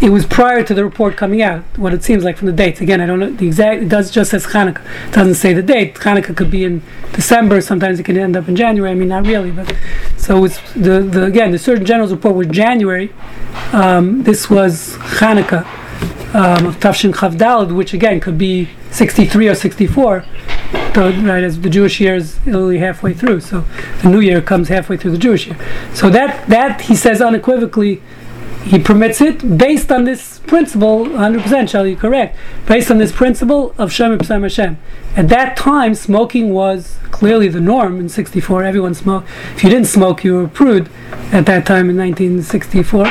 [0.00, 1.62] it was prior to the report coming out.
[1.76, 2.80] What it seems like from the dates.
[2.80, 3.82] Again, I don't know the exact.
[3.82, 4.82] It does just says Hanukkah.
[5.08, 5.94] It doesn't say the date.
[5.96, 6.82] Hanukkah could be in
[7.12, 7.60] December.
[7.60, 8.90] Sometimes it can end up in January.
[8.90, 9.74] I mean, not really, but
[10.16, 13.12] so it's the, the again the Surgeon General's report was January.
[13.72, 15.66] Um, this was Hanukkah
[16.34, 20.24] um, of Tav Shin Chaf Dalet, which again could be 63 or 64.
[20.94, 23.64] So, right, as the Jewish year is only halfway through, so
[24.02, 25.56] the New Year comes halfway through the Jewish year.
[25.94, 28.02] So that that he says unequivocally
[28.64, 33.74] he permits it based on this principle, 100% shall you correct, based on this principle
[33.78, 34.78] of Shomer Psayim Hashem.
[35.16, 38.62] At that time, smoking was clearly the norm in 64.
[38.62, 39.28] Everyone smoked.
[39.56, 40.88] If you didn't smoke, you were a prude
[41.32, 43.06] at that time in 1964.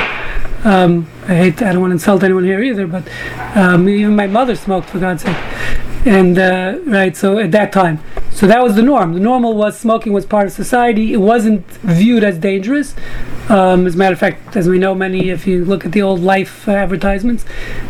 [0.62, 3.08] Um, I hate, I don't want to insult anyone here either, but
[3.54, 5.36] um, even my mother smoked, for God's sake.
[6.06, 8.00] And, uh, right, so at that time.
[8.40, 9.12] So that was the norm.
[9.12, 11.12] The normal was smoking was part of society.
[11.12, 12.94] It wasn't viewed as dangerous.
[13.50, 16.00] Um, as a matter of fact, as we know, many if you look at the
[16.00, 17.44] old Life uh, advertisements,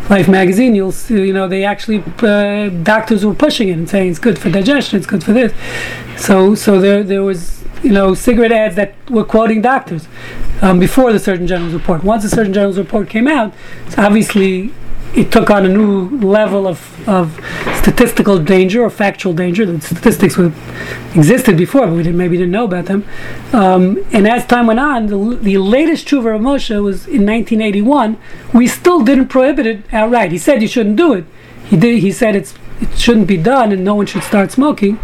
[0.09, 4.09] Life magazine, you'll see, you know, they actually uh, doctors were pushing it and saying
[4.09, 5.53] it's good for digestion, it's good for this.
[6.21, 10.09] So, so there, there was, you know, cigarette ads that were quoting doctors
[10.61, 12.03] um, before the Surgeon General's report.
[12.03, 13.53] Once the Surgeon General's report came out,
[13.97, 14.73] obviously
[15.15, 17.39] it took on a new level of, of
[17.81, 19.65] statistical danger or factual danger.
[19.65, 20.53] The statistics were,
[21.15, 23.05] existed before, but we didn't, maybe didn't know about them.
[23.51, 28.17] Um, and as time went on, the, the latest tshuva of Moshe was in 1981.
[28.53, 30.31] We still didn't prohibit it outright.
[30.31, 31.25] He said you shouldn't do it.
[31.65, 31.99] He did.
[31.99, 34.97] He said it's it shouldn't be done, and no one should start smoking.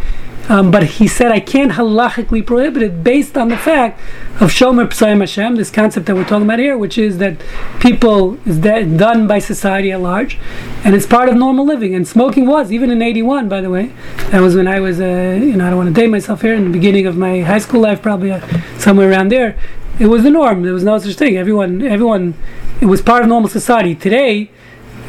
[0.49, 3.99] Um, but he said I can't halachically prohibit it based on the fact
[4.39, 7.37] of Shomer Psayim Hashem, this concept that we're talking about here, which is that
[7.79, 10.37] people is done by society at large,
[10.85, 11.93] and it's part of normal living.
[11.93, 13.91] And smoking was even in '81, by the way.
[14.29, 16.53] That was when I was, uh, you know, I don't want to date myself here
[16.53, 19.57] in the beginning of my high school life, probably uh, somewhere around there.
[19.99, 20.63] It was the norm.
[20.63, 21.35] There was no such thing.
[21.35, 22.35] Everyone, everyone,
[22.79, 23.95] it was part of normal society.
[23.95, 24.51] Today,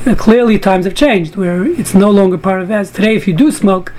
[0.06, 3.34] uh, clearly times have changed where it's no longer part of as today if you
[3.34, 3.92] do smoke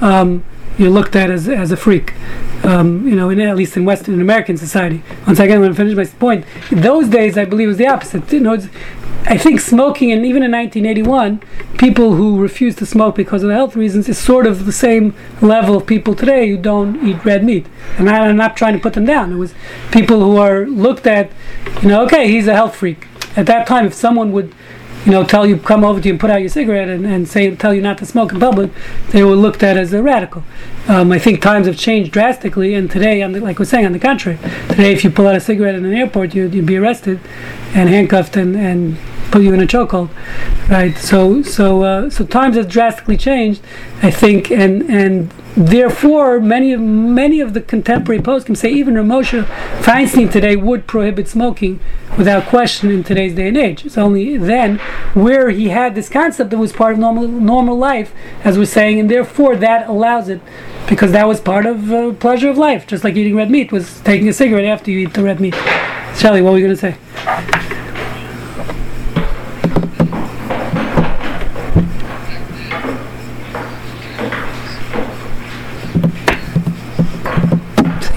[0.00, 0.44] um,
[0.78, 2.14] you're looked at as, as a freak.
[2.62, 5.02] Um, you know in, at least in western American society.
[5.26, 6.44] Once again going to finish my point.
[6.70, 8.30] In those days I believe was the opposite.
[8.32, 8.58] You know
[9.24, 11.42] I think smoking and even in 1981
[11.78, 15.76] people who refuse to smoke because of health reasons is sort of the same level
[15.76, 17.66] of people today who don't eat red meat.
[17.98, 19.32] And I, I'm not trying to put them down.
[19.32, 19.54] It was
[19.92, 21.30] people who are looked at
[21.82, 23.06] you know okay he's a health freak.
[23.36, 24.54] At that time if someone would
[25.04, 27.28] you know, tell you come over to you and put out your cigarette and, and
[27.28, 28.70] say tell you not to smoke in public,
[29.10, 30.42] they were looked at as a radical.
[30.88, 33.98] Um, I think times have changed drastically, and today, the, like we're saying, on the
[33.98, 37.20] contrary, today if you pull out a cigarette in an airport, you'd, you'd be arrested
[37.74, 38.98] and handcuffed and, and
[39.30, 40.10] put you in a chokehold,
[40.68, 40.96] right?
[40.98, 43.62] So so uh, so times have drastically changed,
[44.02, 48.94] I think, and and therefore many of many of the contemporary posts can say even
[48.94, 49.44] Rav Moshe
[49.82, 51.80] Feinstein today would prohibit smoking
[52.16, 53.84] without question in today's day and age.
[53.84, 54.78] It's only then
[55.14, 58.12] where he had this concept that was part of normal normal life,
[58.44, 60.40] as we're saying, and therefore that allows it
[60.88, 64.00] because that was part of uh, pleasure of life, just like eating red meat was
[64.00, 65.54] taking a cigarette after you eat the red meat.
[66.16, 67.59] Shelly, what were you going to say?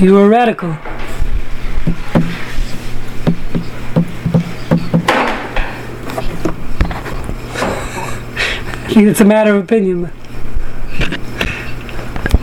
[0.03, 0.75] You were radical.
[8.95, 10.11] it's a matter of opinion.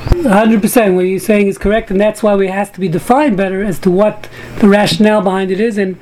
[0.09, 3.63] 100% what you're saying is correct, and that's why it has to be defined better
[3.63, 4.31] as to what
[4.61, 5.99] the rationale behind it is, and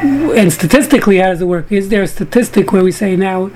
[0.00, 1.70] and statistically, how does it work?
[1.70, 3.50] Is there a statistic where we say now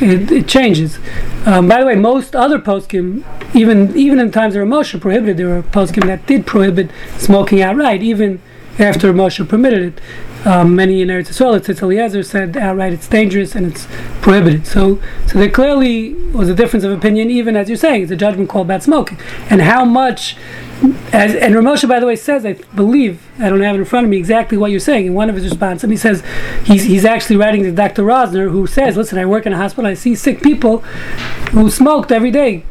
[0.00, 0.98] it, it changes?
[1.46, 3.24] Um, by the way, most other poskim,
[3.54, 8.02] even even in times of Moshe prohibited, there were poskim that did prohibit smoking outright,
[8.02, 8.40] even
[8.78, 10.00] after Moshe permitted it.
[10.46, 13.86] Um, many in Eretz Yisrael, Tzitz Eliezer said outright it's dangerous and it's
[14.20, 14.66] prohibited.
[14.66, 18.16] So, so there clearly was a difference of opinion, even as you're saying, it's a
[18.16, 19.18] judgment call about smoking.
[19.48, 20.36] And how much,
[21.12, 24.04] as, and Ramosha, by the way, says, I believe, I don't have it in front
[24.04, 25.88] of me exactly what you're saying in one of his responses.
[25.88, 26.22] He says,
[26.64, 28.02] he's, he's actually writing to Dr.
[28.02, 30.78] Rosner, who says, listen, I work in a hospital, I see sick people
[31.50, 32.64] who smoked every day.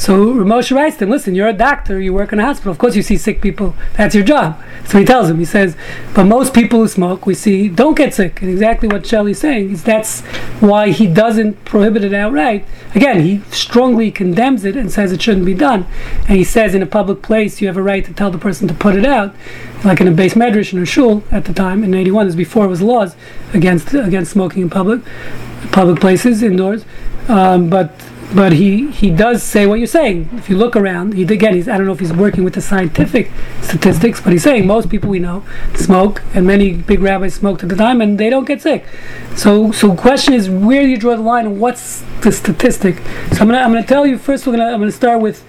[0.00, 2.72] So Ramosha writes to him, listen, you're a doctor, you work in a hospital.
[2.72, 3.74] Of course you see sick people.
[3.98, 4.58] That's your job.
[4.86, 5.76] So he tells him, he says,
[6.14, 8.40] but most people who smoke, we see, don't get sick.
[8.40, 10.22] And exactly what Shelley's saying is that's
[10.60, 12.64] why he doesn't prohibit it outright.
[12.94, 15.86] Again, he strongly condemns it and says it shouldn't be done.
[16.20, 18.66] And he says in a public place, you have a right to tell the person
[18.68, 19.34] to put it out.
[19.84, 22.64] Like in a beis medrash in a shul at the time, in 81, this before
[22.64, 23.16] it was laws
[23.52, 25.02] against, against smoking in public,
[25.72, 26.86] public places, indoors.
[27.28, 27.92] Um, but
[28.34, 30.28] but he he does say what you're saying.
[30.34, 32.60] If you look around, he again, he's I don't know if he's working with the
[32.60, 33.30] scientific
[33.62, 37.68] statistics, but he's saying most people we know smoke, and many big rabbis smoked at
[37.68, 38.86] the time, and they don't get sick.
[39.34, 42.96] So so question is where do you draw the line, and what's the statistic?
[43.32, 44.46] So I'm gonna I'm gonna tell you first.
[44.46, 45.44] We're gonna I'm gonna start with.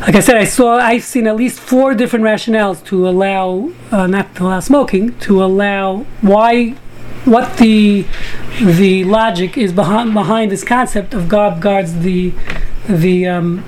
[0.00, 4.06] Like I said, I saw I've seen at least four different rationales to allow uh,
[4.06, 6.76] not to allow smoking, to allow why
[7.24, 8.06] what the
[8.60, 12.32] the logic is behind behind this concept of God guards the
[12.88, 13.64] the um,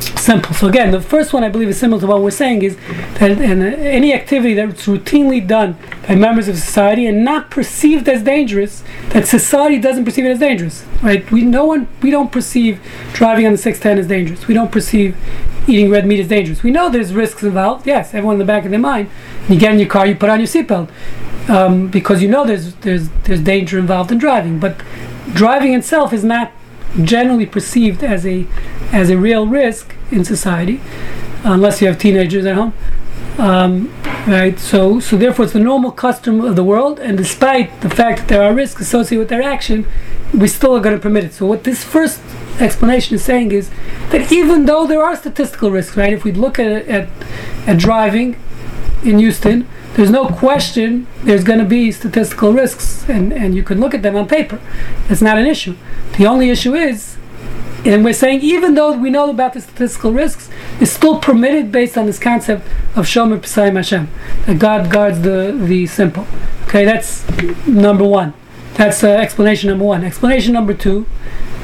[0.00, 0.54] simple.
[0.54, 2.76] So again, the first one I believe is similar to what we're saying is
[3.18, 5.76] that in any activity that's routinely done
[6.06, 10.38] by members of society and not perceived as dangerous, that society doesn't perceive it as
[10.38, 11.28] dangerous, right?
[11.30, 12.80] We no one we don't perceive
[13.12, 14.48] driving on the 610 as dangerous.
[14.48, 15.16] We don't perceive
[15.66, 16.62] eating red meat as dangerous.
[16.62, 17.86] We know there's risks involved.
[17.86, 19.10] Yes, everyone in the back of their mind.
[19.48, 20.90] You get in your car, you put on your seatbelt
[21.48, 24.58] um, because you know there's there's there's danger involved in driving.
[24.58, 24.82] But
[25.32, 26.52] driving itself is not
[27.02, 28.46] generally perceived as a
[28.92, 30.80] as a real risk in society,
[31.44, 32.74] unless you have teenagers at home.
[33.38, 33.94] Um,
[34.26, 34.58] right.
[34.58, 38.28] So so therefore, it's the normal custom of the world, and despite the fact that
[38.28, 39.86] there are risks associated with their action,
[40.34, 41.32] we still are going to permit it.
[41.32, 42.20] So what this first
[42.60, 43.70] explanation is saying is
[44.10, 46.12] that even though there are statistical risks, right?
[46.12, 47.08] If we look at at,
[47.66, 48.36] at driving
[49.04, 49.68] in Houston,
[49.98, 54.02] there's no question there's going to be statistical risks, and, and you can look at
[54.04, 54.60] them on paper.
[55.08, 55.74] It's not an issue.
[56.16, 57.16] The only issue is,
[57.84, 61.98] and we're saying even though we know about the statistical risks, it's still permitted based
[61.98, 64.08] on this concept of Shomer Pesayim Hashem,
[64.46, 66.28] that God guards the, the simple.
[66.68, 67.26] Okay, that's
[67.66, 68.34] number one.
[68.74, 70.04] That's uh, explanation number one.
[70.04, 71.06] Explanation number two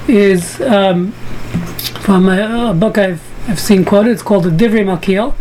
[0.08, 1.12] is um,
[2.02, 4.10] from a, a, book I've, I've seen quoted.
[4.10, 5.36] It's called the Divrei Malkiel.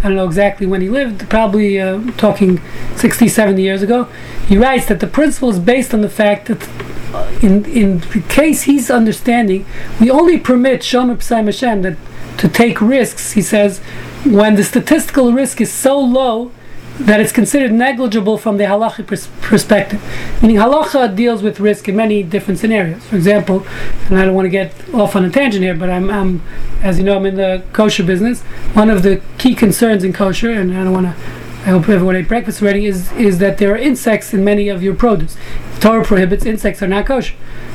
[0.00, 2.60] I don't know exactly when he lived, probably uh, talking
[2.96, 4.04] 60, 70 years ago.
[4.46, 6.68] He writes that the principle is based on the fact that
[7.12, 9.66] uh, in, in the case he's understanding,
[10.00, 11.96] we only permit Shomer Pesayim Hashem that
[12.38, 13.80] to take risks, he says,
[14.24, 16.52] when the statistical risk is so low
[17.00, 20.02] that it's considered negligible from the halachic pers- perspective.
[20.42, 23.04] Meaning, halacha deals with risk in many different scenarios.
[23.04, 23.66] For example,
[24.08, 26.42] and I don't want to get off on a tangent here, but I'm, I'm
[26.82, 28.42] as you know, I'm in the kosher business.
[28.74, 31.37] One of the key concerns in kosher, and I don't want to.
[31.68, 32.86] I hope everyone ate breakfast already.
[32.86, 35.36] Is is that there are insects in many of your produce.
[35.80, 37.34] Torah prohibits insects are not kosher.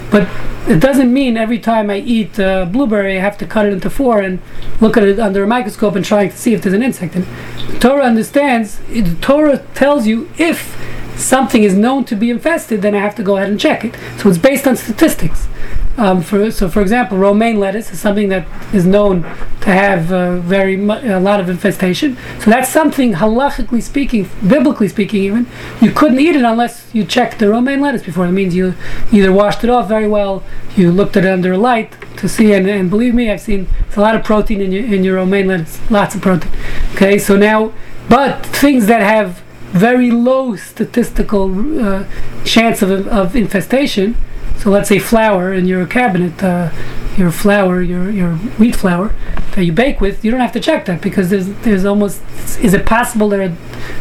[0.10, 0.28] But
[0.68, 3.91] it doesn't mean every time I eat a blueberry, I have to cut it into
[3.91, 4.39] four and
[4.82, 7.22] look at it under a microscope and try to see if there's an insect in
[7.22, 7.28] it.
[7.70, 10.76] The Torah understands, the Torah tells you if
[11.16, 13.95] something is known to be infested, then I have to go ahead and check it.
[14.18, 15.47] So it's based on statistics.
[15.95, 19.22] Um, for, so, for example, romaine lettuce is something that is known
[19.61, 22.18] to have uh, very mu- a lot of infestation.
[22.39, 25.45] So that's something, halachically speaking, biblically speaking, even
[25.82, 28.26] you couldn't eat it unless you checked the romaine lettuce before.
[28.26, 28.74] It means you
[29.11, 30.43] either washed it off very well,
[30.76, 33.68] you looked at it under a light to see, and, and believe me, I've seen
[33.88, 36.51] it's a lot of protein in your in your romaine lettuce, lots of protein.
[36.95, 37.72] Okay, so now,
[38.09, 39.43] but things that have
[39.74, 42.05] very low statistical uh,
[42.45, 44.15] chance of, of infestation
[44.63, 46.71] so let's say flour in your cabinet, uh,
[47.17, 49.13] your flour, your your wheat flour
[49.55, 52.21] that you bake with, you don't have to check that because there's there's almost
[52.61, 53.55] is it possible there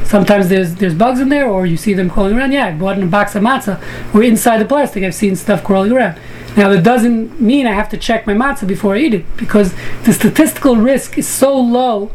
[0.05, 2.53] sometimes there's there's bugs in there or you see them crawling around?
[2.53, 3.83] Yeah, I bought in a box of matzah
[4.15, 6.21] or inside the plastic I've seen stuff crawling around.
[6.57, 9.75] Now that doesn't mean I have to check my matzah before I eat it because
[10.05, 12.13] the statistical risk is so low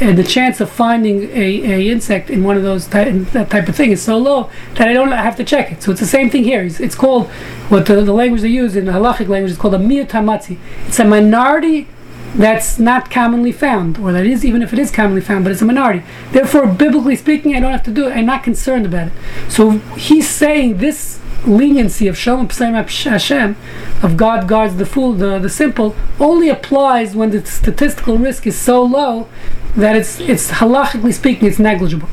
[0.00, 3.68] and the chance of finding a, a insect in one of those ty- that type
[3.68, 5.82] of thing is so low that I don't have to check it.
[5.82, 6.62] So it's the same thing here.
[6.62, 7.28] It's, it's called
[7.68, 10.58] what the, the language they use in the halachic language is called a miyutamatzi.
[10.86, 11.88] It's a minority
[12.34, 15.62] that's not commonly found, or that is even if it is commonly found, but it's
[15.62, 16.02] a minority.
[16.32, 18.16] Therefore, biblically speaking, I don't have to do it.
[18.16, 19.12] I'm not concerned about it.
[19.48, 23.56] So he's saying this leniency of Shomer P'sayim Hashem,
[24.02, 28.58] of God guards the fool, the, the simple, only applies when the statistical risk is
[28.58, 29.28] so low
[29.76, 32.08] that it's it's halachically speaking it's negligible.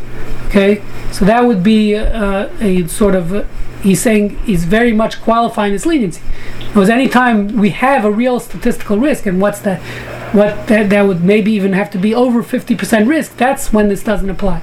[0.48, 0.82] Okay,
[1.12, 3.44] so that would be uh, a sort of uh,
[3.82, 6.22] he's saying he's very much qualifying this leniency.
[6.60, 9.80] Because anytime we have a real statistical risk, and what's that?
[10.34, 13.38] What that, that would maybe even have to be over fifty percent risk.
[13.38, 14.62] That's when this doesn't apply.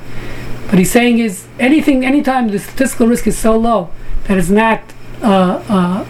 [0.71, 3.89] But he's saying is anything, anytime the statistical risk is so low
[4.25, 4.83] that it's not
[5.23, 6.05] uh, uh,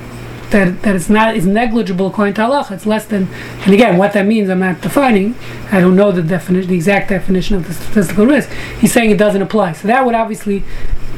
[0.51, 2.67] that that it's not is negligible according to Allah.
[2.71, 3.29] It's less than,
[3.65, 5.35] and again, what that means, I'm not defining.
[5.71, 8.51] I don't know the definition, the exact definition of the statistical risk.
[8.81, 9.73] He's saying it doesn't apply.
[9.73, 10.65] So that would obviously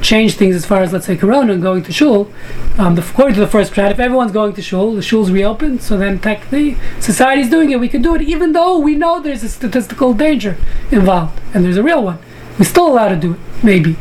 [0.03, 2.31] change things as far as let's say Corona and going to shul.
[2.79, 5.83] Um, the, according to the first prat, if everyone's going to shul, the shul's reopened.
[5.83, 7.81] So then technically, society's doing it.
[7.81, 10.57] We can do it, even though we know there's a statistical danger
[10.91, 12.19] involved and there's a real one.
[12.61, 13.97] We're still allowed to do it, maybe.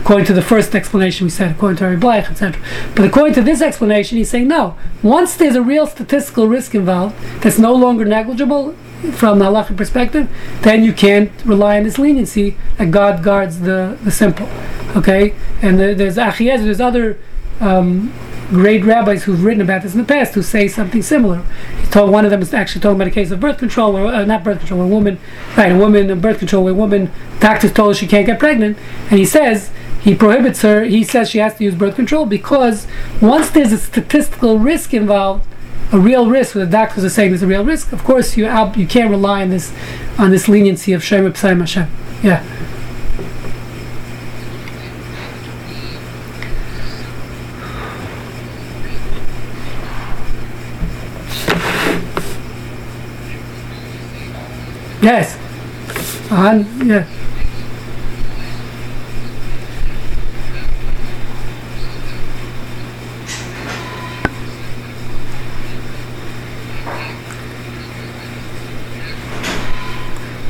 [0.00, 2.62] According to the first explanation we said, according to Ari Bleich, etc.
[2.94, 4.76] But according to this explanation, he's saying no.
[5.02, 8.76] Once there's a real statistical risk involved that's no longer negligible
[9.14, 13.98] from the halachic perspective, then you can't rely on this leniency that God guards the,
[14.04, 14.48] the simple.
[14.94, 15.34] Okay?
[15.60, 17.18] And the, there's Achiezer, there's other
[17.58, 18.12] um,
[18.54, 21.42] great rabbis who've written about this in the past who say something similar.
[21.80, 24.06] He told one of them is actually talking about a case of birth control, where,
[24.06, 25.18] uh, not birth control, where a woman,
[25.56, 28.38] right, a woman in birth control, where a woman doctors told her she can't get
[28.38, 28.78] pregnant,
[29.10, 29.70] and he says
[30.02, 30.84] he prohibits her.
[30.84, 32.86] He says she has to use birth control because
[33.20, 35.46] once there's a statistical risk involved,
[35.92, 38.44] a real risk, where the doctors are saying there's a real risk, of course you
[38.76, 39.72] you can't rely on this
[40.18, 41.88] on this leniency of Shem Hashem.
[42.22, 42.44] Yeah.
[55.04, 55.36] Yes.
[56.30, 57.06] Uh, yeah.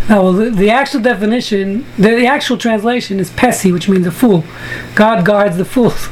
[0.09, 4.13] No, well, the, the actual definition, the, the actual translation is pesi, which means a
[4.13, 4.45] fool.
[4.95, 6.09] God guards the fools.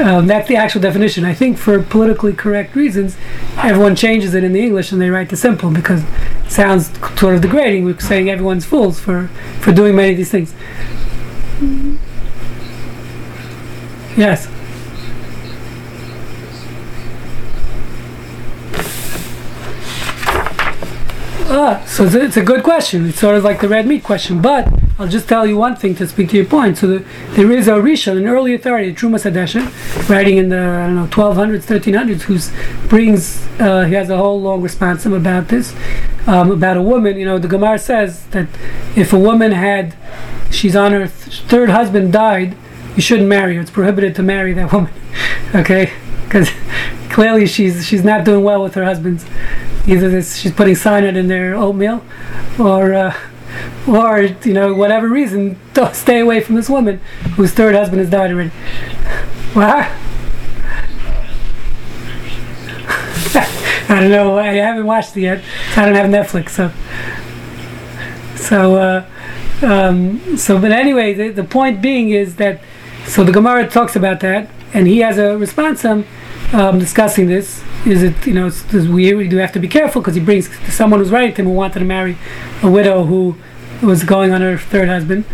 [0.00, 1.24] Um, that's the actual definition.
[1.26, 3.18] I think for politically correct reasons,
[3.58, 7.34] everyone changes it in the English and they write the simple because it sounds sort
[7.34, 7.84] of degrading.
[7.84, 9.26] We're saying everyone's fools for,
[9.60, 10.54] for doing many of these things.
[14.16, 14.48] Yes.
[21.52, 23.06] Ah, so it's a, it's a good question.
[23.06, 24.40] It's sort of like the red meat question.
[24.40, 26.76] But I'll just tell you one thing to speak to your point.
[26.76, 29.66] So the, there is a Rishon, an early authority, Trumas Hadeshen,
[30.10, 34.38] writing in the I don't know 1200s, 1300s, who brings uh, he has a whole
[34.38, 35.74] long response about this
[36.26, 37.16] um, about a woman.
[37.16, 38.46] You know, the Gemara says that
[38.94, 39.96] if a woman had
[40.50, 42.54] she's on her th- third husband died,
[42.94, 43.62] you shouldn't marry her.
[43.62, 44.92] It's prohibited to marry that woman.
[45.54, 45.94] okay,
[46.24, 46.50] because
[47.08, 49.24] clearly she's she's not doing well with her husbands.
[49.86, 52.04] Either this, she's putting cyanide in their oatmeal,
[52.58, 53.16] or uh,
[53.90, 57.00] or you know whatever reason, don't stay away from this woman
[57.36, 58.52] whose third husband has died already.
[59.54, 59.96] Wow.
[63.88, 64.38] I don't know.
[64.38, 65.42] I haven't watched it yet.
[65.76, 66.70] I don't have Netflix, so
[68.36, 69.06] so uh,
[69.62, 70.60] um, so.
[70.60, 72.60] But anyway, the, the point being is that
[73.06, 76.06] so the Gemara talks about that, and he has a response um,
[76.52, 77.64] um, discussing this.
[77.84, 81.00] Is it you know we, we do have to be careful because he brings someone
[81.00, 82.16] who's writing to him who wanted to marry
[82.62, 83.36] a widow who
[83.82, 85.24] was going on her third husband.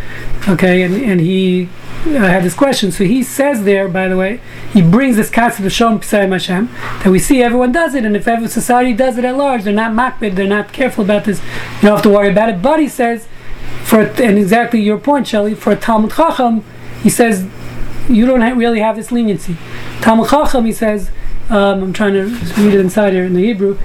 [0.48, 1.68] Okay, and and he
[2.06, 2.92] uh, had this question.
[2.92, 4.40] So he says there, by the way,
[4.72, 6.66] he brings this concept of Shomer P'sayim Hashem
[7.02, 9.72] that we see everyone does it, and if every society does it at large, they're
[9.72, 11.40] not makbid, they're not careful about this.
[11.76, 12.62] You don't have to worry about it.
[12.62, 13.26] But he says,
[13.84, 16.64] for and exactly your point, Shelley, for a Talmud Chacham,
[17.02, 17.46] he says
[18.08, 19.56] you don't ha- really have this leniency.
[20.00, 21.10] Talmud Chacham, he says,
[21.48, 22.24] um, I'm trying to
[22.60, 23.78] read it inside here in the Hebrew.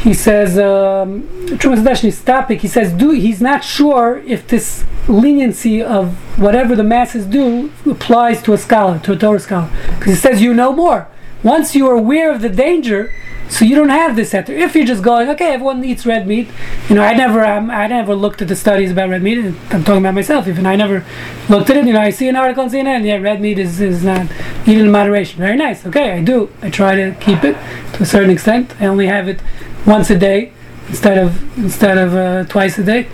[0.00, 1.26] He says, um,
[1.58, 2.60] topic.
[2.60, 8.42] He says, do he's not sure if this leniency of whatever the masses do applies
[8.42, 11.08] to a scholar, to a Torah scholar, because he says you know more.
[11.42, 13.12] Once you are aware of the danger,
[13.48, 14.52] so you don't have this ether.
[14.52, 16.48] If you're just going, okay, everyone eats red meat.
[16.88, 19.38] You know, I never, um, I never looked at the studies about red meat.
[19.38, 20.48] I'm talking about myself.
[20.48, 21.04] Even I never
[21.48, 21.86] looked at it.
[21.86, 23.04] You know, I see an article on CNN.
[23.04, 24.26] Yeah, red meat is, is not
[24.66, 25.38] eaten in moderation.
[25.38, 25.86] Very nice.
[25.86, 26.50] Okay, I do.
[26.60, 27.56] I try to keep it
[27.94, 28.74] to a certain extent.
[28.80, 29.40] I only have it
[29.86, 30.52] once a day.
[30.88, 33.08] instead of instead of uh, twice a day.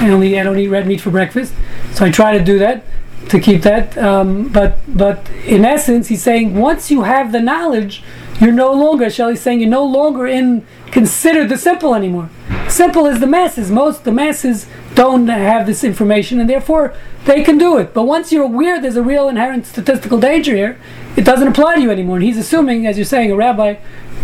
[0.00, 1.54] I only I don't eat red meat for breakfast,
[1.92, 2.84] so I try to do that
[3.28, 3.96] to keep that.
[3.96, 8.02] Um, but but in essence, he's saying once you have the knowledge,
[8.40, 9.08] you're no longer.
[9.10, 12.28] Shelley's saying you're no longer in considered the simple anymore.
[12.68, 13.70] Simple is the masses.
[13.70, 16.94] Most the masses don't have this information, and therefore
[17.24, 17.94] they can do it.
[17.94, 20.78] But once you're aware there's a real inherent statistical danger here,
[21.16, 22.16] it doesn't apply to you anymore.
[22.16, 23.74] And he's assuming, as you're saying, a rabbi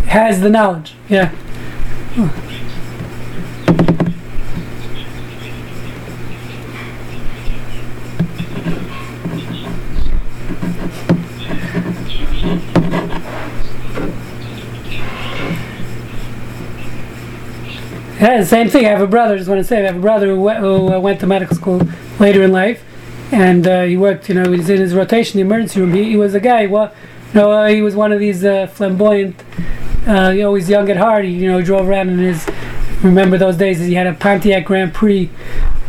[0.09, 0.95] has the knowledge.
[1.09, 1.33] Yeah.
[18.21, 18.85] Yeah, same thing.
[18.85, 19.37] I have a brother.
[19.37, 21.57] Just want to say, I have a brother who, went, who uh, went to medical
[21.57, 21.83] school
[22.19, 22.83] later in life,
[23.31, 24.29] and uh, he worked.
[24.29, 25.93] You know, he was in his rotation, the emergency room.
[25.93, 26.67] He, he was a guy.
[26.67, 26.93] Well,
[27.33, 29.43] you know, uh, he was one of these uh, flamboyant,
[30.09, 31.25] uh, he's young at heart.
[31.25, 32.49] He, you know, drove around in his.
[33.03, 33.79] Remember those days?
[33.79, 35.31] He had a Pontiac Grand Prix.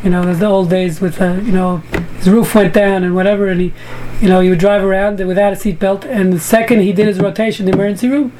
[0.03, 1.77] You know, those the old days with, uh, you know,
[2.17, 3.73] his roof went down and whatever, and he,
[4.21, 6.05] you know, he would drive around without a seatbelt.
[6.05, 8.31] And the second he did his rotation in the emergency room,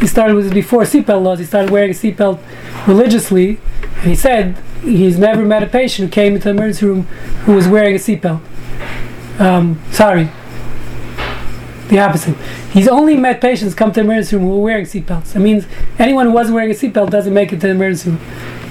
[0.00, 1.38] he started with before seatbelt laws.
[1.38, 2.40] He started wearing a seatbelt
[2.86, 7.02] religiously, and he said he's never met a patient who came into the emergency room
[7.46, 8.40] who was wearing a seatbelt.
[9.40, 10.30] Um, sorry,
[11.92, 12.36] the opposite.
[12.72, 15.34] He's only met patients come to the emergency room who were wearing seatbelts.
[15.34, 15.66] That means
[15.98, 18.20] anyone who wasn't wearing a seatbelt doesn't make it to the emergency room.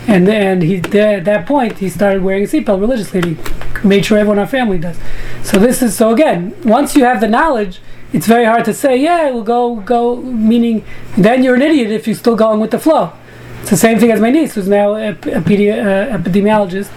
[0.08, 3.20] And and he at that point he started wearing a seatbelt religiously.
[3.22, 4.98] And he made sure everyone in our family does.
[5.44, 6.56] So this is so again.
[6.64, 7.80] Once you have the knowledge,
[8.12, 10.18] it's very hard to say, yeah, we'll go go.
[10.18, 10.84] Meaning,
[11.16, 13.14] then you're an idiot if you're still going with the flow.
[13.62, 16.90] It's the same thing as my niece, who's now a, pedi- uh, epidemiologist.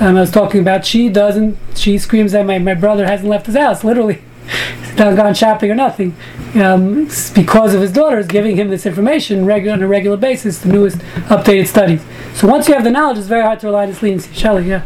[0.00, 0.84] Um, I was talking about.
[0.84, 1.56] She doesn't.
[1.76, 3.84] She screams that my, my brother hasn't left his house.
[3.84, 4.20] Literally,
[4.96, 6.16] not gone shopping or nothing,
[6.54, 10.98] um, because of his daughters giving him this information on a regular basis, the newest
[11.28, 12.02] updated studies.
[12.34, 14.32] So once you have the knowledge, it's very hard to rely on this leniency.
[14.34, 14.84] Shelley, yeah,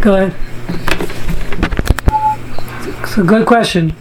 [0.00, 0.34] go ahead.
[3.16, 3.94] A good question.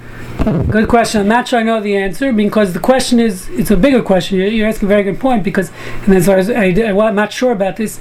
[0.43, 1.21] Good question.
[1.21, 4.39] I'm not sure I know the answer because the question is it's a bigger question.
[4.39, 5.71] You're, you're asking a very good point because,
[6.05, 7.99] and as far as I, well, I, am not sure about this,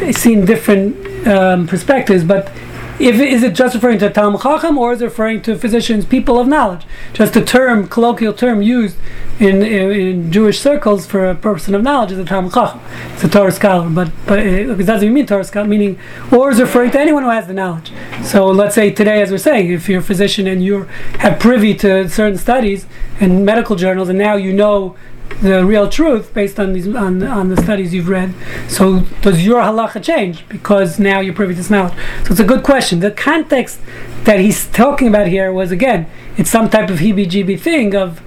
[0.00, 2.52] I've seen different um, perspectives, but
[3.00, 6.38] if is it just referring to Talmud Chacham or is it referring to physicians, people
[6.38, 6.84] of knowledge?
[7.12, 8.96] Just a term, colloquial term used
[9.38, 12.80] in, in, in Jewish circles for a person of knowledge is a Talmud Chacham.
[13.12, 15.98] It's a Torah scholar, but but it, it doesn't mean Torah scholar, meaning
[16.32, 17.92] or is referring to anyone who has the knowledge.
[18.22, 20.84] So let's say today, as we're saying, if you're a physician and you
[21.20, 22.86] have privy to certain studies
[23.20, 24.96] and medical journals, and now you know
[25.42, 28.34] the real truth based on these on, on the studies you've read.
[28.68, 31.68] So does your halacha change because now you're privy to this?
[31.68, 31.94] So
[32.30, 33.00] it's a good question.
[33.00, 33.80] The context
[34.24, 38.20] that he's talking about here was again, it's some type of heebie-jeebie thing of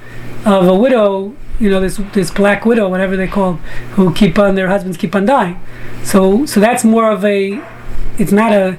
[0.45, 3.53] of a widow, you know, this this black widow, whatever they call,
[3.95, 5.61] who keep on their husbands keep on dying.
[6.03, 7.61] So so that's more of a,
[8.17, 8.77] it's not a,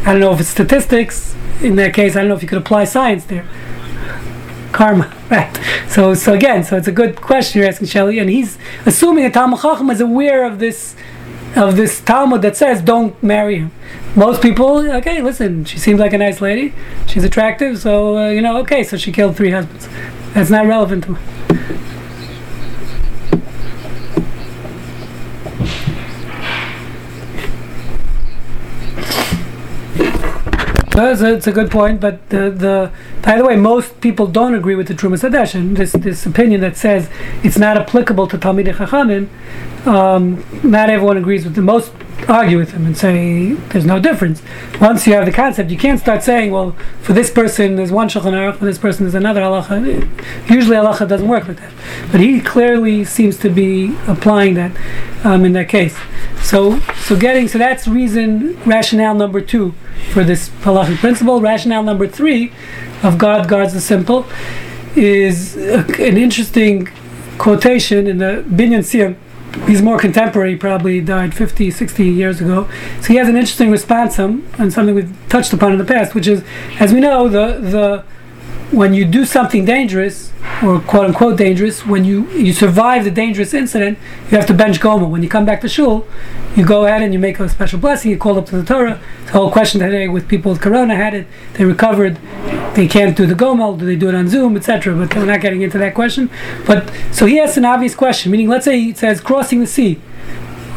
[0.00, 2.16] I don't know if it's statistics in that case.
[2.16, 3.46] I don't know if you could apply science there
[4.74, 5.58] karma, right?
[5.88, 9.32] So, so again, so it's a good question you're asking, Shelley, and he's assuming that
[9.32, 10.94] Talmud Chacham is aware of this,
[11.56, 13.72] of this Talmud that says don't marry him.
[14.14, 16.74] Most people, okay, listen, she seems like a nice lady,
[17.06, 19.88] she's attractive, so uh, you know, okay, so she killed three husbands.
[20.34, 21.43] That's not relevant to him.
[30.96, 34.54] It's a, it's a good point, but the, the by the way, most people don't
[34.54, 37.10] agree with the Trumas Hadeshen, and this this opinion that says
[37.42, 39.28] it's not applicable to Talmidei Chachamim.
[39.88, 41.92] Um, not everyone agrees with the Most
[42.28, 44.42] argue with him and say there's no difference.
[44.80, 46.72] Once you have the concept, you can't start saying, well,
[47.02, 50.50] for this person there's one Shulchan Aruch, for this person there's another halacha.
[50.50, 51.72] Usually halacha doesn't work like that,
[52.10, 54.72] but he clearly seems to be applying that
[55.24, 55.96] um, in that case.
[56.42, 59.74] So, so getting so that's reason rationale number two
[60.12, 61.40] for this halachic principle.
[61.40, 62.52] Rationale number three
[63.02, 64.26] of God guards the simple
[64.96, 66.88] is an interesting
[67.38, 69.16] quotation in the Binyan Tzion
[69.66, 72.68] he's more contemporary, probably died 50, 60 years ago.
[73.00, 75.84] So he has an interesting response um, on, on something we've touched upon in the
[75.84, 76.42] past, which is,
[76.78, 78.04] as we know, the the
[78.74, 83.54] when you do something dangerous or quote unquote dangerous, when you you survive the dangerous
[83.54, 83.98] incident,
[84.30, 85.10] you have to bench gomel.
[85.10, 86.06] When you come back to shul,
[86.56, 88.10] you go ahead and you make a special blessing.
[88.10, 89.00] You call up to the Torah.
[89.26, 91.26] The whole question today with people with corona had it.
[91.54, 92.18] They recovered.
[92.74, 93.78] They can't do the gomel.
[93.78, 94.94] Do they do it on Zoom, etc.
[94.96, 96.28] But we're not getting into that question.
[96.66, 98.32] But so he asks an obvious question.
[98.32, 99.94] Meaning, let's say it says crossing the sea.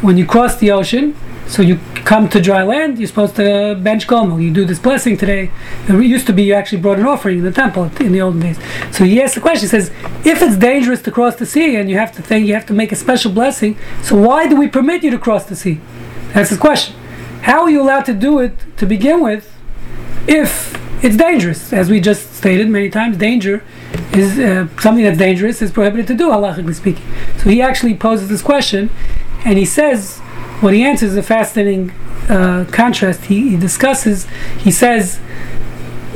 [0.00, 1.16] When you cross the ocean,
[1.48, 4.40] so you come to dry land, you're supposed to bench gomel.
[4.40, 5.50] You do this blessing today.
[5.88, 8.40] It used to be you actually brought an offering in the temple in the olden
[8.40, 8.58] days.
[8.92, 9.62] So he asks the question.
[9.62, 9.90] He says,
[10.26, 12.74] if it's dangerous to cross the sea and you have to think you have to
[12.74, 15.80] make a special blessing, so why do we permit you to cross the sea?
[16.34, 16.94] That's his question.
[17.42, 19.50] How are you allowed to do it to begin with
[20.26, 21.72] if it's dangerous?
[21.72, 23.64] As we just stated many times, danger
[24.12, 27.06] is uh, something that's dangerous is prohibited to do, halachically speaking.
[27.38, 28.90] So he actually poses this question,
[29.46, 30.20] and he says
[30.60, 31.90] what he answers is a fascinating
[32.28, 33.26] uh, contrast.
[33.26, 34.26] He, he, discusses,
[34.58, 35.20] he says,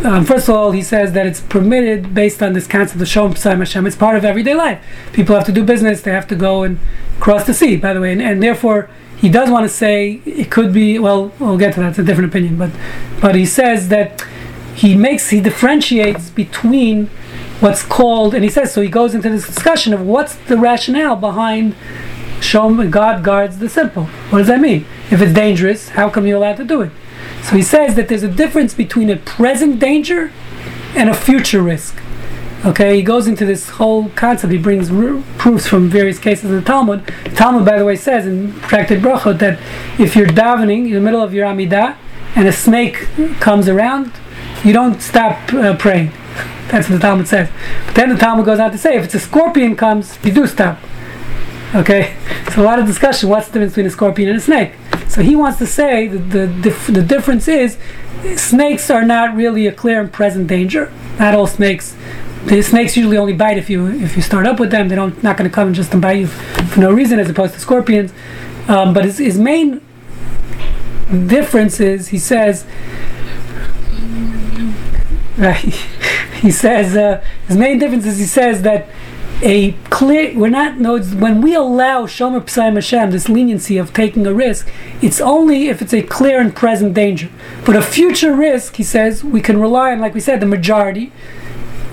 [0.04, 3.34] um, first of all, he says that it's permitted based on this concept of Shalom
[3.34, 3.86] P'sai Hashem.
[3.86, 4.84] It's part of everyday life.
[5.12, 6.80] People have to do business, they have to go and
[7.20, 10.50] cross the sea, by the way, and, and therefore he does want to say it
[10.50, 12.72] could be, well, we'll get to that, it's a different opinion, but,
[13.20, 14.26] but he says that
[14.74, 17.06] he makes, he differentiates between
[17.60, 21.14] what's called, and he says, so he goes into this discussion of what's the rationale
[21.14, 21.76] behind
[22.42, 24.06] Shom, God guards the simple.
[24.30, 24.84] What does that mean?
[25.10, 26.90] If it's dangerous, how come you're allowed to do it?
[27.44, 30.32] So he says that there's a difference between a present danger
[30.94, 32.00] and a future risk.
[32.64, 34.52] Okay, he goes into this whole concept.
[34.52, 37.06] He brings r- proofs from various cases in the Talmud.
[37.24, 39.58] The Talmud, by the way, says in Tractate Brachot that
[39.98, 41.96] if you're davening in the middle of your Amidah
[42.36, 43.08] and a snake
[43.40, 44.12] comes around,
[44.64, 46.12] you don't stop uh, praying.
[46.68, 47.50] That's what the Talmud says.
[47.86, 50.46] But then the Talmud goes on to say if it's a scorpion comes, you do
[50.46, 50.78] stop.
[51.74, 52.14] Okay,
[52.52, 53.30] so a lot of discussion.
[53.30, 54.72] What's the difference between a scorpion and a snake?
[55.08, 57.78] So he wants to say that the dif- the difference is
[58.36, 60.92] snakes are not really a clear and present danger.
[61.18, 61.96] Not all snakes.
[62.44, 64.88] The snakes usually only bite if you if you start up with them.
[64.88, 67.54] They don't not going to come and just bite you for no reason, as opposed
[67.54, 68.12] to scorpions.
[68.68, 69.80] Um, but his, his main
[71.10, 72.66] difference is he says.
[75.38, 75.70] Uh, he,
[76.40, 78.88] he says uh, his main difference is he says that
[79.42, 84.24] a clear we're not no when we allow shomer p'sayim Hashem this leniency of taking
[84.26, 84.70] a risk
[85.00, 87.28] it's only if it's a clear and present danger.
[87.66, 91.12] But a future risk he says we can rely on like we said the majority.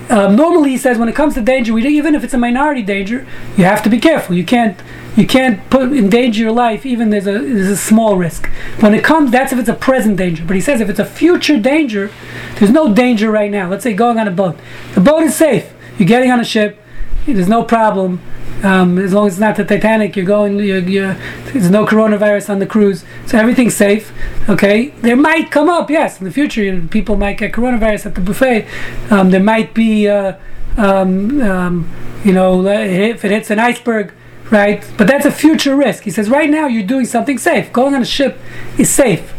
[0.08, 2.82] Um, normally he says when it comes to danger we even if it's a minority
[2.82, 3.26] danger
[3.56, 4.36] you have to be careful.
[4.36, 4.78] You can't
[5.16, 8.46] you can't put in danger your life even there's a there's a small risk.
[8.78, 10.44] When it comes that's if it's a present danger.
[10.46, 12.12] But he says if it's a future danger
[12.60, 13.68] there's no danger right now.
[13.68, 14.56] Let's say going on a boat.
[14.94, 15.72] The boat is safe.
[15.98, 16.79] You're getting on a ship
[17.26, 18.20] there's no problem.
[18.62, 20.58] Um, as long as it's not the Titanic, you're going.
[20.58, 21.14] You're, you're,
[21.46, 24.12] there's no coronavirus on the cruise, so everything's safe.
[24.48, 28.06] Okay, there might come up, yes, in the future, you know, people might get coronavirus
[28.06, 28.66] at the buffet.
[29.10, 30.34] Um, there might be, uh,
[30.76, 31.90] um, um
[32.22, 34.12] you know, if it hits an iceberg,
[34.50, 34.84] right?
[34.98, 36.02] But that's a future risk.
[36.02, 37.72] He says right now you're doing something safe.
[37.72, 38.38] Going on a ship
[38.76, 39.32] is safe.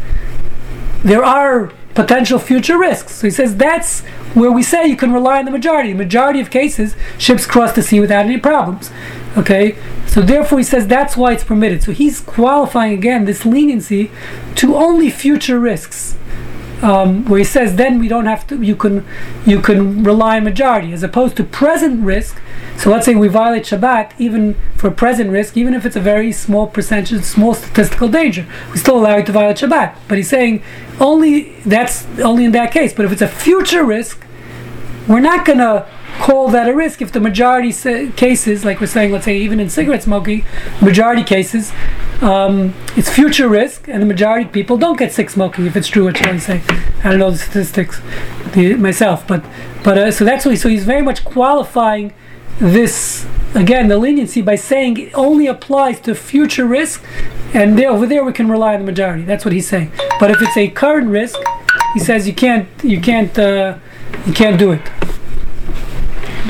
[1.04, 3.16] There are potential future risks.
[3.16, 4.02] So he says that's
[4.34, 5.92] where we say you can rely on the majority.
[5.92, 8.90] The majority of cases, ships cross the sea without any problems.
[9.36, 9.76] Okay,
[10.06, 11.82] so therefore he says that's why it's permitted.
[11.82, 14.10] So he's qualifying again this leniency
[14.56, 16.16] to only future risks.
[16.82, 19.06] Um, where he says then we don't have to you can
[19.46, 20.92] you can rely on majority.
[20.92, 22.42] As opposed to present risk
[22.76, 26.32] so let's say we violate Shabbat even for present risk even if it's a very
[26.32, 29.96] small percentage small statistical danger we still allow you to violate Shabbat.
[30.08, 30.62] But he's saying
[30.98, 32.92] only that's only in that case.
[32.92, 34.26] But if it's a future risk
[35.08, 35.86] we're not going to
[36.18, 37.72] call that a risk if the majority
[38.12, 40.44] cases, like we're saying, let's say even in cigarette smoking,
[40.80, 41.72] majority cases,
[42.22, 45.66] um, it's future risk, and the majority of people don't get sick smoking.
[45.66, 46.62] If it's true, what you say?
[47.04, 48.00] I don't know the statistics
[48.52, 49.44] the, myself, but
[49.84, 50.54] but uh, so that's why.
[50.54, 52.12] So he's very much qualifying
[52.58, 57.04] this again the leniency by saying it only applies to future risk,
[57.52, 59.24] and there, over there we can rely on the majority.
[59.24, 59.92] That's what he's saying.
[60.20, 61.38] But if it's a current risk,
[61.94, 63.36] he says you can't you can't.
[63.38, 63.78] Uh,
[64.26, 64.90] you can't do it.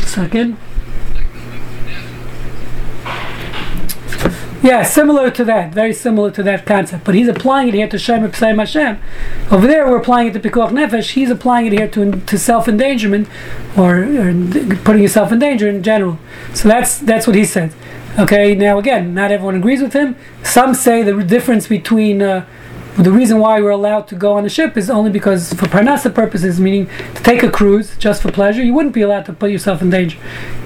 [0.03, 0.59] Second.
[4.63, 7.03] Yeah, similar to that, very similar to that concept.
[7.05, 8.99] But he's applying it here to Shomer P'sayim Hashem.
[9.51, 11.11] Over there, we're applying it to Pikuach Nefesh.
[11.11, 13.27] He's applying it here to, to self endangerment,
[13.77, 14.33] or, or,
[14.85, 16.21] putting yourself in danger in general.
[16.55, 17.75] So that's that's what he said.
[18.17, 18.55] Okay.
[18.55, 20.15] Now again, not everyone agrees with him.
[20.45, 22.47] Some say the difference between uh,
[22.97, 26.15] the reason why we're allowed to go on a ship is only because for parnasa
[26.15, 29.51] purposes, meaning to take a cruise just for pleasure, you wouldn't be allowed to put
[29.51, 30.19] yourself in danger.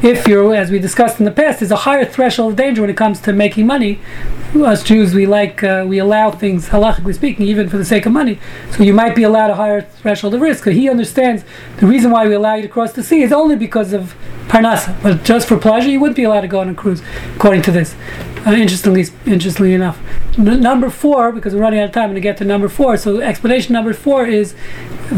[0.03, 2.91] If you're, as we discussed in the past, there's a higher threshold of danger when
[2.91, 4.01] it comes to making money.
[4.55, 8.13] Us Jews, we like uh, we allow things halachically speaking, even for the sake of
[8.13, 8.41] money.
[8.73, 10.67] So you might be allowed a higher threshold of risk.
[10.67, 11.45] He understands
[11.79, 14.17] the reason why we allow you to cross the sea is only because of
[14.49, 17.03] parnasa, but just for pleasure, you wouldn't be allowed to go on a cruise,
[17.37, 17.95] according to this.
[18.47, 19.99] Uh, interestingly, interestingly enough,
[20.39, 22.97] N- number four, because we're running out of time, to get to number four.
[22.97, 24.55] So explanation number four is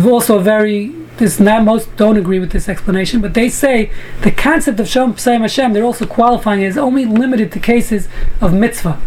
[0.05, 0.95] also very.
[1.19, 3.91] This not most don't agree with this explanation, but they say
[4.23, 8.09] the concept of Shomer P'sayim Hashem they're also qualifying is only limited to cases
[8.41, 9.01] of mitzvah.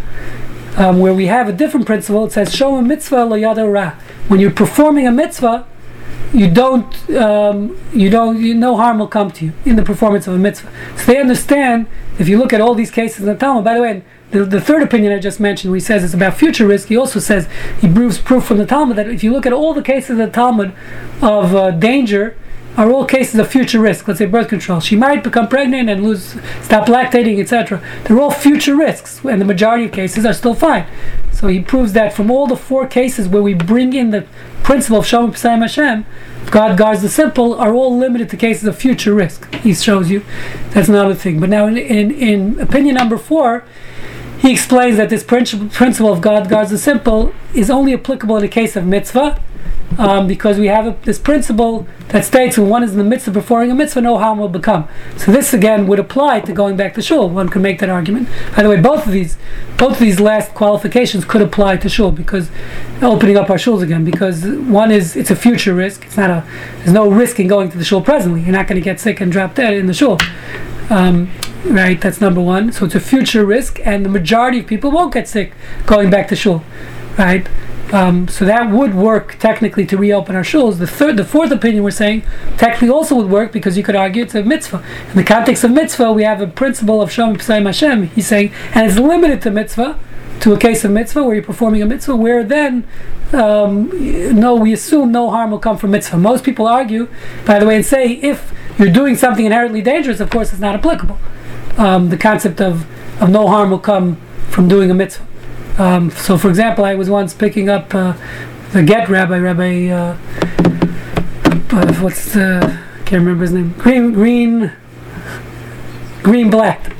[0.77, 2.25] um, where we have a different principle.
[2.25, 3.95] It says shomer mitzvah lo yada ra.
[4.27, 5.65] When you're performing a mitzvah,
[6.33, 10.27] you don't um, you don't you, no harm will come to you in the performance
[10.27, 10.71] of a mitzvah.
[10.97, 11.87] So they understand
[12.19, 13.63] if you look at all these cases in the Talmud.
[13.63, 16.35] By the way, the, the third opinion I just mentioned, where he says it's about
[16.35, 17.47] future risk, he also says
[17.81, 20.17] he proves proof from the Talmud that if you look at all the cases in
[20.17, 20.73] the Talmud
[21.21, 22.37] of uh, danger,
[22.81, 24.07] are all cases of future risk.
[24.07, 24.79] Let's say birth control.
[24.79, 27.79] She might become pregnant and lose, stop lactating, etc.
[28.03, 30.87] They're all future risks, and the majority of cases are still fine.
[31.31, 34.25] So he proves that from all the four cases where we bring in the
[34.63, 36.05] principle of Shomer Pesayim Hashem,
[36.49, 39.53] God guards the simple, are all limited to cases of future risk.
[39.55, 40.23] He shows you.
[40.71, 41.39] That's another thing.
[41.39, 43.63] But now, in, in, in opinion number four,
[44.39, 48.41] he explains that this principle, principle of God guards the simple is only applicable in
[48.41, 49.39] the case of mitzvah,
[49.97, 53.27] um, because we have a, this principle that states when one is in the midst
[53.27, 54.87] of performing a mitzvah, no harm will become.
[55.17, 57.29] So this again would apply to going back to shul.
[57.29, 58.29] One could make that argument.
[58.55, 59.37] By the way, both of these,
[59.77, 62.49] both of these last qualifications could apply to shul because
[63.01, 64.03] opening up our shuls again.
[64.03, 66.05] Because one is it's a future risk.
[66.05, 68.41] It's not a there's no risk in going to the shul presently.
[68.41, 70.19] You're not going to get sick and drop dead in the shul.
[70.89, 71.31] Um,
[71.65, 72.71] right, that's number one.
[72.73, 75.53] So it's a future risk, and the majority of people won't get sick
[75.85, 76.63] going back to shul.
[77.17, 77.47] Right.
[77.91, 80.77] Um, so that would work technically to reopen our shuls.
[80.79, 82.23] The third, the fourth opinion we're saying
[82.57, 84.83] technically also would work because you could argue it's a mitzvah.
[85.09, 88.03] In the context of mitzvah, we have a principle of Shomer Pesayim Hashem.
[88.07, 89.99] He's saying, and it's limited to mitzvah,
[90.39, 92.87] to a case of mitzvah where you're performing a mitzvah, where then
[93.33, 93.89] um,
[94.39, 96.17] no, we assume no harm will come from mitzvah.
[96.17, 97.09] Most people argue,
[97.45, 100.75] by the way, and say if you're doing something inherently dangerous, of course, it's not
[100.75, 101.19] applicable.
[101.77, 102.85] Um, the concept of,
[103.21, 104.15] of no harm will come
[104.49, 105.25] from doing a mitzvah.
[105.81, 108.13] Um, so, for example, I was once picking up uh,
[108.71, 110.15] the Get Rabbi, Rabbi, uh,
[111.71, 114.71] uh, what's the, I can't remember his name, Green, Green,
[116.21, 116.95] Green Black,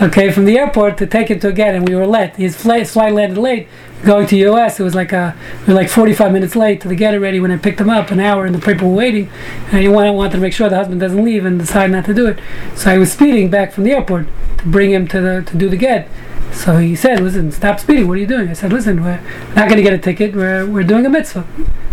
[0.00, 2.36] okay, from the airport to take him to a Get, and we were late.
[2.36, 3.66] His flight, landed late.
[4.04, 5.34] Going to US, it was like a,
[5.66, 8.12] we were like 45 minutes late to the get ready when I picked him up,
[8.12, 9.28] an hour, and the people were waiting.
[9.72, 12.14] And I wanted, wanted to make sure the husband doesn't leave and decide not to
[12.14, 12.38] do it.
[12.76, 14.28] So I was speeding back from the airport
[14.58, 16.08] to bring him to the to do the get.
[16.52, 18.08] So he said, "Listen, stop speeding.
[18.08, 19.20] What are you doing?" I said, "Listen, we're
[19.54, 20.34] not going to get a ticket.
[20.34, 21.46] We're we're doing a mitzvah.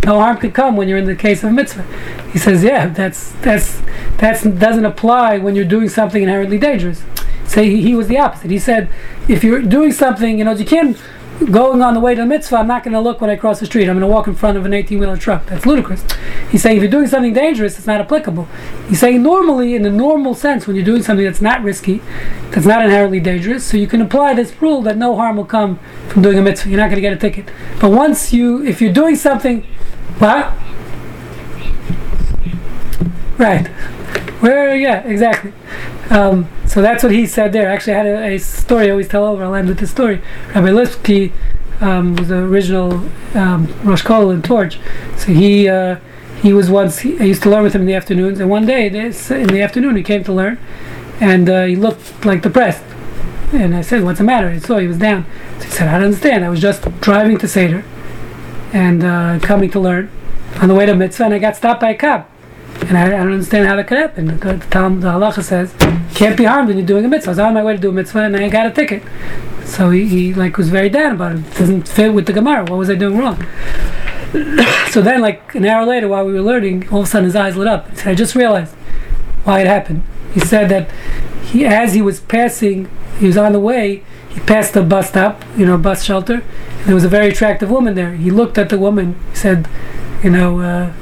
[0.05, 1.85] No harm could come when you're in the case of a mitzvah."
[2.31, 3.81] He says, "Yeah, that's that's
[4.17, 7.03] that's doesn't apply when you're doing something inherently dangerous."
[7.45, 8.51] Say he, he was the opposite.
[8.51, 8.89] He said,
[9.27, 10.97] "If you're doing something, you know, you can't."
[11.45, 13.59] Going on the way to the mitzvah, I'm not going to look when I cross
[13.59, 13.87] the street.
[13.87, 15.45] I'm going to walk in front of an 18 wheeler truck.
[15.45, 16.03] That's ludicrous.
[16.49, 18.47] He's saying if you're doing something dangerous, it's not applicable.
[18.89, 22.01] He's saying normally, in the normal sense, when you're doing something that's not risky,
[22.49, 25.79] that's not inherently dangerous, so you can apply this rule that no harm will come
[26.09, 26.69] from doing a mitzvah.
[26.69, 27.53] You're not going to get a ticket.
[27.79, 29.61] But once you, if you're doing something,
[30.17, 30.53] what?
[33.37, 33.67] Right.
[34.39, 34.75] Where?
[34.75, 35.53] Yeah, exactly.
[36.09, 37.67] Um, so that's what he said there.
[37.67, 39.43] Actually, I had a, a, story I always tell over.
[39.43, 40.21] I'll end with this story.
[40.55, 41.33] Rabbi Lipsky
[41.81, 44.79] um, was the original um, Rosh Kol in Torch.
[45.17, 45.97] So he uh,
[46.41, 46.99] he was once.
[46.99, 49.47] He, I used to learn with him in the afternoons, and one day this, in
[49.47, 50.57] the afternoon he came to learn,
[51.19, 52.83] and uh, he looked like depressed.
[53.51, 55.25] And I said, "What's the matter?" And saw he was down.
[55.59, 56.45] So he said, "I don't understand.
[56.45, 57.83] I was just driving to Seder,
[58.71, 60.09] and uh, coming to learn
[60.61, 62.31] on the way to mitzvah, and I got stopped by a cop."
[62.81, 64.27] And I, I, don't understand how that could happen.
[64.27, 65.73] The, the, the halacha says,
[66.17, 67.29] can't be harmed when you're doing a mitzvah.
[67.29, 69.03] I was on my way to do a mitzvah and I got a ticket.
[69.65, 71.45] So he, he like was very down about it.
[71.45, 71.57] it.
[71.57, 72.63] Doesn't fit with the Gemara.
[72.63, 73.45] What was I doing wrong?
[74.89, 77.35] so then, like an hour later, while we were learning, all of a sudden his
[77.35, 77.89] eyes lit up.
[77.91, 78.73] He said, I just realized
[79.43, 80.03] why it happened.
[80.33, 80.91] He said that
[81.43, 82.89] he, as he was passing,
[83.19, 86.35] he was on the way, he passed a bus stop, you know, bus shelter,
[86.79, 88.15] and there was a very attractive woman there.
[88.15, 89.67] He looked at the woman, he said,
[90.23, 90.93] you know, uh,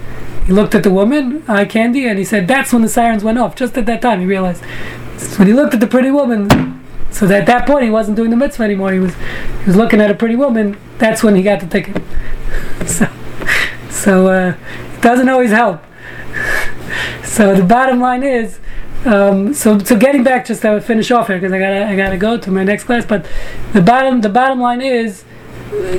[0.45, 3.39] he looked at the woman, eye candy, and he said, That's when the sirens went
[3.39, 3.55] off.
[3.55, 4.63] Just at that time, he realized.
[5.37, 8.35] When he looked at the pretty woman, so at that point he wasn't doing the
[8.35, 8.91] mitzvah anymore.
[8.93, 10.77] He was he was looking at a pretty woman.
[10.97, 12.01] That's when he got the ticket.
[12.85, 13.07] so
[13.89, 14.55] so uh,
[14.95, 15.83] it doesn't always help.
[17.23, 18.59] so the bottom line is.
[19.05, 22.17] Um, so, so getting back, just to finish off here, because I gotta, I gotta
[22.17, 23.05] go to my next class.
[23.05, 23.27] But
[23.71, 25.24] the bottom, the bottom line is,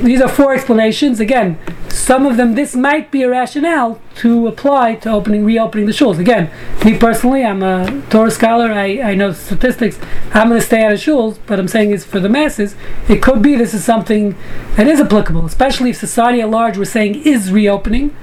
[0.01, 1.19] these are four explanations.
[1.19, 1.57] Again,
[1.89, 6.19] some of them, this might be a rationale to apply to opening, reopening the shuls.
[6.19, 6.49] Again,
[6.85, 8.71] me personally, I'm a Torah scholar.
[8.71, 9.99] I, I know statistics.
[10.33, 12.75] I'm going to stay out of shuls, but I'm saying is for the masses,
[13.07, 14.35] it could be this is something
[14.75, 18.15] that is applicable, especially if society at large we're saying is reopening.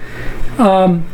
[0.59, 1.07] Um,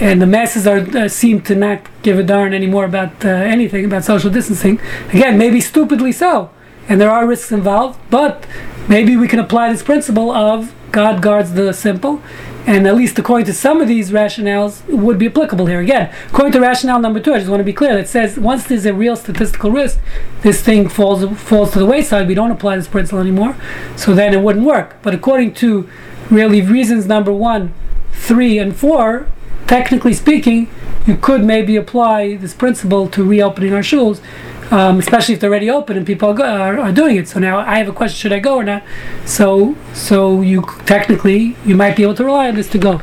[0.00, 3.84] and the masses are uh, seem to not give a darn anymore about uh, anything
[3.84, 4.80] about social distancing.
[5.10, 6.50] Again, maybe stupidly so,
[6.88, 8.00] and there are risks involved.
[8.10, 8.46] But
[8.88, 12.20] maybe we can apply this principle of God guards the simple,
[12.66, 15.80] and at least according to some of these rationales, would be applicable here.
[15.80, 17.96] Again, according to rationale number two, I just want to be clear.
[17.98, 19.98] It says once there's a real statistical risk,
[20.42, 22.28] this thing falls falls to the wayside.
[22.28, 23.56] We don't apply this principle anymore,
[23.96, 24.96] so then it wouldn't work.
[25.02, 25.88] But according to
[26.30, 27.72] really reasons number one,
[28.12, 29.28] three, and four,
[29.66, 30.68] technically speaking,
[31.06, 34.20] you could maybe apply this principle to reopening our shuls,
[34.70, 37.28] um, especially if they're already open and people are, go- are, are doing it.
[37.28, 38.82] So now I have a question: Should I go or not?
[39.24, 43.00] So, so you technically you might be able to rely on this to go.